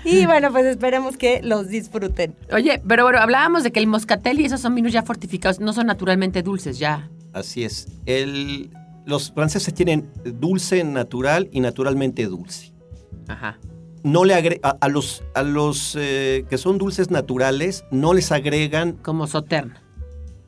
[0.04, 2.27] Y bueno, pues esperemos que los disfruten.
[2.52, 5.72] Oye, pero bueno, hablábamos de que el moscatel y esos son vinos ya fortificados, no
[5.72, 7.10] son naturalmente dulces ya.
[7.32, 7.86] Así es.
[8.06, 8.70] El,
[9.04, 12.72] los franceses tienen dulce natural y naturalmente dulce.
[13.28, 13.58] Ajá.
[14.02, 18.92] No le agre a, los, a los eh, que son dulces naturales, no les agregan.
[18.92, 19.82] Como Sauternes.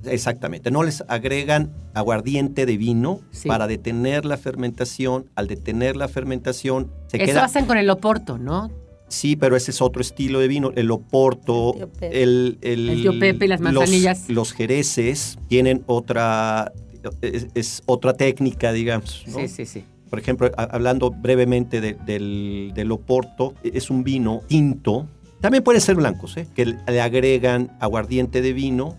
[0.05, 5.31] Exactamente, no les agregan aguardiente de vino para detener la fermentación.
[5.35, 8.71] Al detener la fermentación, se Eso hacen con el oporto, ¿no?
[9.11, 10.73] Sí, pero ese es otro estilo de vino.
[10.77, 14.31] El Oporto, el, el, tío Pepe, las manzanillas.
[14.31, 16.73] Los, jereces tienen otra,
[17.21, 19.25] es, otra técnica, digamos.
[19.27, 19.85] Sí, sí, sí.
[20.09, 25.09] Por ejemplo, hablando brevemente del, del Oporto, es un vino tinto.
[25.41, 26.47] También pueden ser blancos, ¿eh?
[26.55, 28.97] que le agregan aguardiente de vino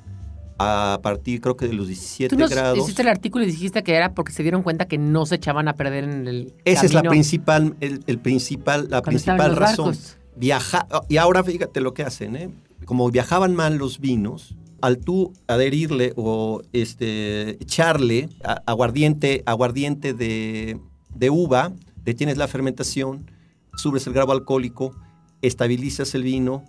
[0.61, 2.77] a partir creo que de los 17 Tú grados.
[2.77, 5.67] Hiciste el artículo y dijiste que era porque se dieron cuenta que no se echaban
[5.67, 9.95] a perder en el Esa es la principal, el, principal, la principal razón.
[10.35, 12.49] Viaja, y ahora fíjate lo que hacen, ¿eh?
[12.85, 18.29] Como viajaban mal los vinos, al tú adherirle o este, echarle
[18.65, 20.79] aguardiente, aguardiente de,
[21.13, 23.29] de uva, detienes la fermentación,
[23.75, 24.95] subes el grado alcohólico,
[25.41, 26.63] estabilizas el vino,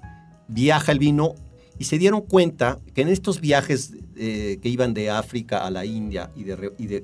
[0.48, 1.34] viaja el vino
[1.78, 5.84] y se dieron cuenta que en estos viajes eh, que iban de África a la
[5.84, 7.00] India y de, y de,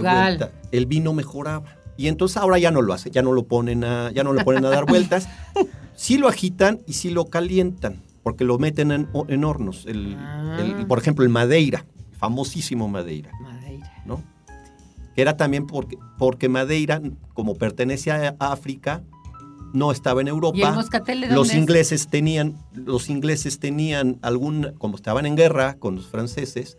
[0.00, 1.76] vuelta, el vino mejoraba.
[1.96, 4.44] Y entonces ahora ya no lo hace, ya no lo ponen a, ya no lo
[4.44, 5.28] ponen a dar vueltas.
[5.96, 9.86] sí lo agitan y sí lo calientan, porque lo meten en, hornos.
[9.88, 10.58] Ah.
[10.60, 11.84] El, por ejemplo, el Madeira,
[12.18, 13.30] famosísimo Madeira.
[13.40, 13.92] Madeira.
[14.06, 14.22] ¿no?
[15.16, 17.02] Era también porque, porque Madeira,
[17.34, 19.02] como pertenece a África,
[19.72, 20.58] no estaba en Europa.
[20.58, 25.74] ¿Y el moscatel de los ingleses tenían, los ingleses tenían algún, como estaban en guerra
[25.74, 26.78] con los franceses,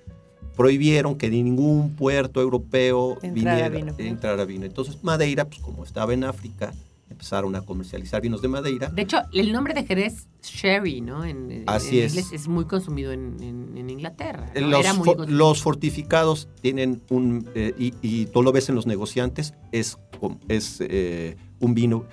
[0.55, 4.65] prohibieron que ningún puerto europeo viniera a entrar vino.
[4.65, 6.73] Entonces Madeira, pues como estaba en África,
[7.09, 8.89] empezaron a comercializar vinos de Madeira.
[8.89, 11.23] De hecho, el nombre de Jerez, Sherry, ¿no?
[11.23, 12.13] En, Así es.
[12.13, 14.51] Inglés es muy consumido en, Inglaterra.
[15.27, 19.97] Los, fortificados tienen un, eh, y, y, tú lo ves en los negociantes, es,
[20.47, 22.05] es eh, un vino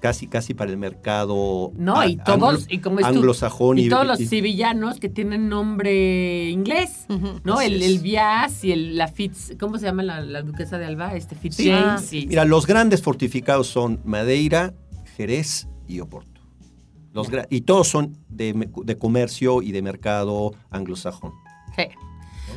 [0.00, 5.00] casi casi para el mercado no y todos y como anglosajón y, todos los sevillanos
[5.00, 7.06] que tienen nombre inglés
[7.44, 11.14] no el, el Bias y el la Fitz cómo se llama la, duquesa de Alba
[11.14, 14.74] este Fitz mira los grandes fortificados son Madeira
[15.18, 16.40] Jerez y Oporto.
[17.12, 21.32] Los y todos son de, de comercio y de mercado anglosajón.
[21.74, 21.84] Sí.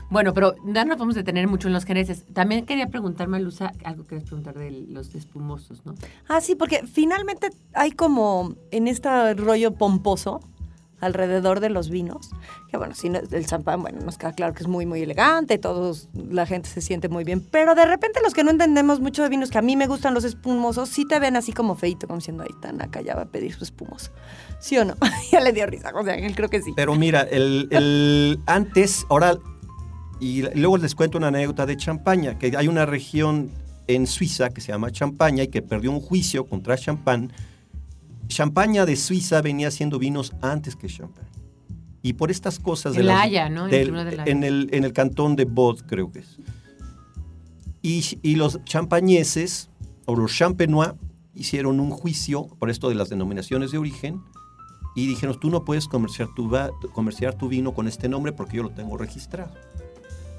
[0.09, 2.25] Bueno, pero no nos vamos a detener mucho en los jereces.
[2.33, 5.95] También quería preguntarme, Luza, algo que preguntar de los espumosos, ¿no?
[6.27, 10.41] Ah, sí, porque finalmente hay como en este rollo pomposo
[11.01, 12.29] alrededor de los vinos,
[12.69, 16.09] que bueno, sí, el champán, bueno, nos queda claro que es muy, muy elegante, todos,
[16.13, 19.29] la gente se siente muy bien, pero de repente los que no entendemos mucho de
[19.29, 22.19] vinos, que a mí me gustan los espumosos, sí te ven así como feito, como
[22.19, 24.11] diciendo, ahí tan acá ya va a pedir su espumoso.
[24.59, 24.93] ¿Sí o no?
[25.31, 26.71] ya le dio risa, José Ángel, creo que sí.
[26.75, 29.37] Pero mira, el, el antes, ahora
[30.21, 33.49] y luego les cuento una anécdota de Champaña, que hay una región
[33.87, 37.29] en Suiza que se llama Champaña y que perdió un juicio contra Champagne.
[38.27, 41.27] Champaña de Suiza venía haciendo vinos antes que Champagne.
[42.03, 42.93] Y por estas cosas...
[42.93, 43.67] de la Haya, ¿no?
[43.67, 46.37] en, el, en el cantón de Bod, creo que es.
[47.81, 49.71] Y, y los champañeses,
[50.05, 50.91] o los champenois,
[51.33, 54.21] hicieron un juicio por esto de las denominaciones de origen
[54.95, 56.51] y dijeron, tú no puedes comerciar tu,
[56.93, 59.51] comerciar tu vino con este nombre porque yo lo tengo registrado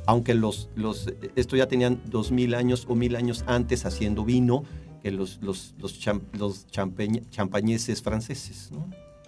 [0.07, 4.65] aunque los, los, esto ya tenían dos mil años o mil años antes haciendo vino
[5.03, 5.99] que los, los, los,
[7.31, 8.71] champañeses franceses.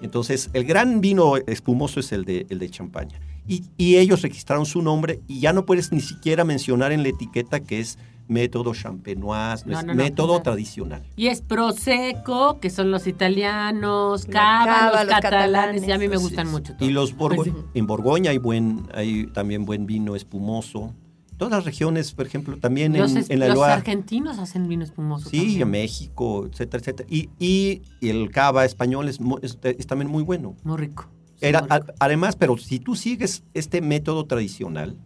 [0.00, 3.20] Entonces, el gran vino espumoso es el de, el de champaña.
[3.47, 7.11] Y, y, ellos registraron su nombre y ya no puedes ni siquiera mencionar en la
[7.11, 11.03] etiqueta que es método champenois, método tradicional.
[11.16, 16.51] Y es Prosecco, que son los italianos, Cava, los, catalanes, y a mí me gustan
[16.51, 16.74] mucho.
[16.80, 20.92] Y los pues en Borgoña hay buen, hay también buen vino espumoso.
[21.36, 25.28] Todas las regiones, por ejemplo, también en, en, la Los argentinos hacen vino espumoso.
[25.28, 27.09] Sí, en México, etcétera, etcétera.
[27.11, 30.55] Y, y, el cava español es, es, también muy bueno.
[30.62, 31.09] Muy rico.
[31.49, 31.66] Era,
[31.99, 34.97] además, pero si tú sigues este método tradicional,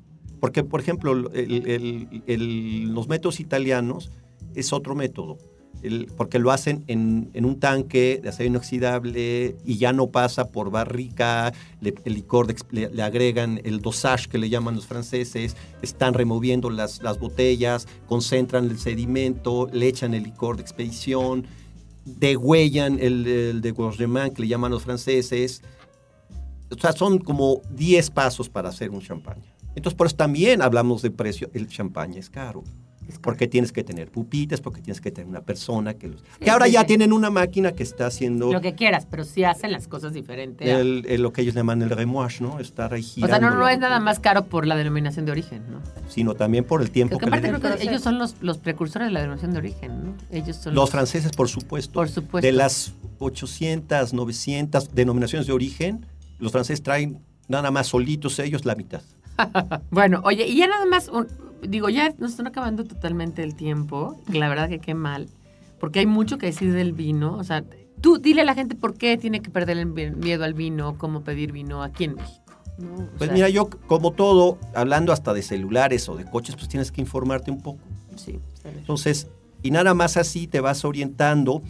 [0.41, 4.11] porque, por ejemplo, los métodos italianos
[4.55, 5.39] es otro método.
[5.80, 10.49] el- porque lo hacen en, en un tanque de acero inoxidable y ya no pasa
[10.49, 14.86] por barrica, le- el licor de le, le agregan el dosage que le llaman los
[14.89, 21.47] franceses, están removiendo las, las botellas, concentran el sedimento, le echan el licor de expedición,
[22.05, 25.62] degüellan el, el de que le llaman los franceses.
[26.70, 29.42] O sea, son como 10 pasos para hacer un champaña.
[29.74, 31.50] Entonces, por eso también hablamos de precio.
[31.54, 32.64] El champaña es caro.
[33.22, 36.22] Porque tienes que tener pupitas, porque tienes que tener una persona que los...
[36.40, 39.72] Que ahora ya tienen una máquina que está haciendo Lo que quieras, pero sí hacen
[39.72, 40.68] las cosas diferentes.
[40.68, 42.60] el- el- lo que ellos llaman el remouage, ¿no?
[42.60, 45.80] Estar ahí o sea, no, es nada más caro por la denominación de origen, ¿no?
[46.10, 49.12] Sino también por el tiempo que le creo que ellos son los, los precursores de
[49.12, 50.14] la denominación de origen, ¿no?
[50.30, 51.94] Ellos son Los franceses, por supuesto.
[51.94, 52.46] Por supuesto.
[52.46, 56.04] De las 800, 900 denominaciones de origen,
[56.39, 57.18] los franceses traen
[57.49, 59.03] nada más solitos ellos la mitad.
[59.91, 61.28] Bueno, oye, y ya nada más, un-
[61.62, 65.28] digo, ya nos están acabando totalmente el tiempo, la verdad que qué mal,
[65.78, 67.62] porque hay mucho que decir del vino, o sea,
[68.01, 71.22] tú dile a la gente por qué tiene que perder el miedo al vino, cómo
[71.22, 72.43] pedir vino aquí en México.
[73.16, 76.93] Pues sea, mira, yo como todo, hablando hasta de celulares o de coches, pues tienes
[76.93, 77.80] que informarte un poco.
[78.16, 78.39] Sí.
[78.64, 79.26] Entonces,
[79.62, 81.62] y nada más así te vas orientando.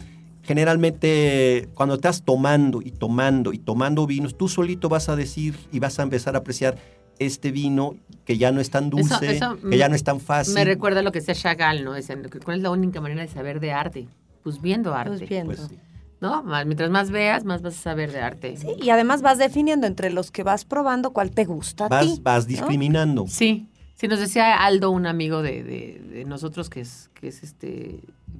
[0.49, 5.79] Generalmente, cuando estás tomando y tomando y tomando vinos, tú solito vas a decir y
[5.79, 6.75] vas a empezar a apreciar
[7.19, 7.95] este vino
[8.25, 10.53] que ya no es tan dulce, eso que ya no es tan fácil.
[10.55, 11.93] Me recuerda lo que decía Chagall, ¿no?
[11.93, 14.07] Dicen, ¿cuál es la única manera de saber de arte?
[14.43, 15.17] Pues viendo arte.
[15.17, 15.53] Pues viendo.
[15.55, 15.77] Pues sí.
[16.21, 16.43] ¿No?
[16.43, 18.57] Más- Mientras más veas, más vas a saber de arte.
[18.57, 22.07] Sí, y además vas definiendo entre los que vas probando cuál te gusta a ti.
[22.07, 22.47] Vas, vas ¿no?
[22.49, 23.25] discriminando.
[23.27, 27.43] Sí, sí, nos decía Aldo, un amigo de, de- de nosotros que es, que es
[27.43, 27.99] este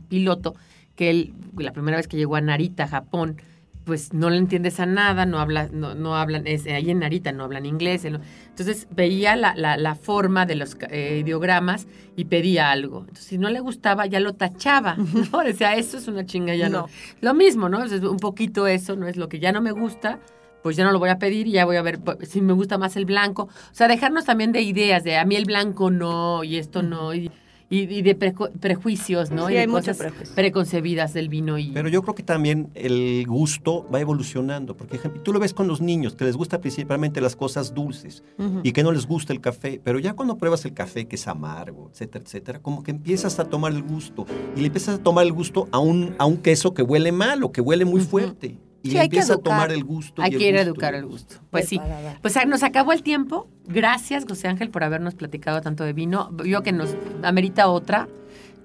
[0.09, 0.55] piloto,
[0.99, 3.37] que él, la primera vez que llegó a Narita, Japón,
[3.85, 7.31] pues no le entiendes a nada, no habla, no, no hablan, es, ahí en Narita
[7.31, 8.03] no hablan inglés.
[8.03, 11.87] entonces veía la, la- la forma de los eh, ideogramas
[12.17, 12.99] y pedía algo.
[12.99, 14.97] Entonces, si no le gustaba, ya lo tachaba,
[15.31, 15.39] ¿no?
[15.39, 16.81] Decía, eso es una chinga, ya no.
[16.81, 16.87] No.
[17.21, 17.81] Lo mismo, ¿no?
[17.81, 19.07] Es un poquito eso, ¿no?
[19.07, 20.19] Es lo que ya no me gusta,
[20.63, 22.51] pues ya no lo voy a pedir y ya voy a ver pues, si me
[22.51, 23.43] gusta más el blanco.
[23.43, 27.13] O sea, dejarnos también de ideas de a mí el blanco no y esto no
[27.15, 27.31] y,
[27.69, 29.45] y- y de preju- prejuicios, ¿no?
[29.47, 30.35] Sí, y de hay cosas prejuicio.
[30.35, 34.75] preconcebidas del vino y Pero yo creo que también el gusto va evolucionando.
[34.75, 38.23] Porque, ejemplo, tú lo ves con los niños, que les gusta principalmente las cosas dulces
[38.63, 39.79] y que no les gusta el café.
[39.83, 43.45] Pero ya cuando pruebas el café, que es amargo, etcétera, etcétera, como que empiezas a
[43.45, 44.25] tomar el gusto.
[44.55, 47.43] Y le empiezas a tomar el gusto a un, a un queso que huele mal
[47.43, 48.57] o que huele muy fuerte.
[48.81, 49.53] Y Sí, le hay que empiezas a educar.
[49.53, 50.21] tomar el gusto.
[50.21, 51.35] hay que ir a educar el gusto.
[51.49, 51.81] Pues sí.
[52.21, 53.49] Pues ah, nos acabó el tiempo.
[53.65, 56.31] Gracias, José Ángel, por habernos platicado tanto de vino.
[56.45, 58.07] Yo que nos amerita otra.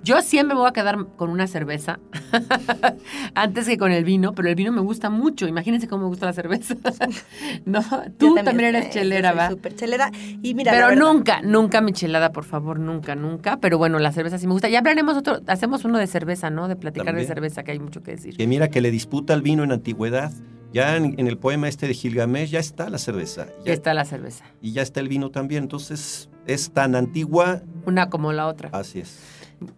[0.04, 1.98] Yo siempre me voy a quedar con una cerveza
[3.34, 5.46] antes que con el vino, pero el vino me gusta mucho.
[5.46, 6.74] Imagínense cómo me gusta la cerveza.
[7.64, 7.80] ¿No?
[8.18, 9.50] Tú también, eres eh, chelera, yo soy ¿va?
[9.50, 10.10] súper chelera.
[10.42, 13.58] Y mira, pero nunca, nunca michelada, por favor, nunca, nunca.
[13.58, 14.68] Pero bueno, la cerveza sí me gusta.
[14.68, 16.68] Ya hablaremos otro, hacemos uno de cerveza, ¿no?
[16.68, 17.26] De platicar También.
[17.26, 18.36] de cerveza, que hay mucho que decir.
[18.36, 20.32] Que mira que le disputa el vino en antigüedad.
[20.72, 23.46] Ya en, en el poema este de Gilgamesh ya está la cerveza.
[23.60, 24.44] Ya Ya- está la cerveza.
[24.60, 25.62] Y ya está el vino también.
[25.62, 27.62] Entonces es tan antigua.
[27.86, 28.70] Una como la otra.
[28.72, 29.20] Así es.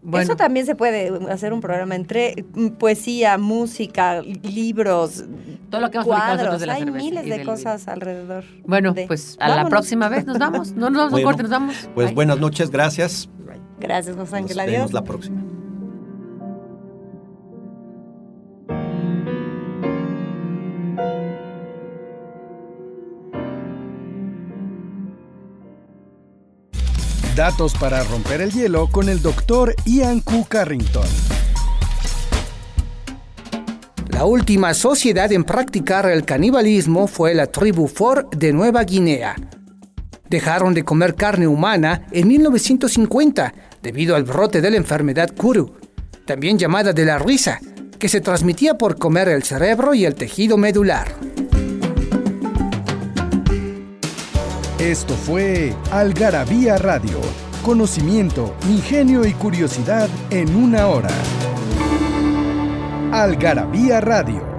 [0.03, 5.25] Bueno, Eso también se puede hacer un programa entre mm, poesía, música, libros,
[5.71, 6.61] todo lo que hemos publicado nosotros cuadros.
[6.61, 8.45] de la Hay miles de cosas alrededor.
[8.65, 10.73] Bueno, de- pues a la próxima vez nos vamos.
[10.73, 11.77] No nos vamos Bueno, corte, nos vamos.
[11.95, 12.15] Pues Bye.
[12.15, 13.29] buenas noches, gracias.
[13.79, 14.57] Gracias, José Nos Ángel.
[14.59, 14.93] vemos Adiós.
[14.93, 15.43] la próxima.
[27.37, 30.47] Datos para romper el hielo con el doctor Ian Q.
[30.49, 31.05] Carrington.
[34.09, 39.37] La última sociedad en practicar el canibalismo fue la tribu For de Nueva Guinea.
[40.31, 43.53] Dejaron de comer carne humana en 1950
[43.83, 45.75] debido al brote de la enfermedad Kuru,
[46.25, 47.61] también llamada de la risa,
[47.99, 51.15] que se transmitía por comer el cerebro y el tejido medular.
[54.87, 57.19] Esto fue Algarabía Radio.
[57.65, 61.11] Conocimiento, ingenio y curiosidad en una hora.
[63.11, 64.56] Algarabía Radio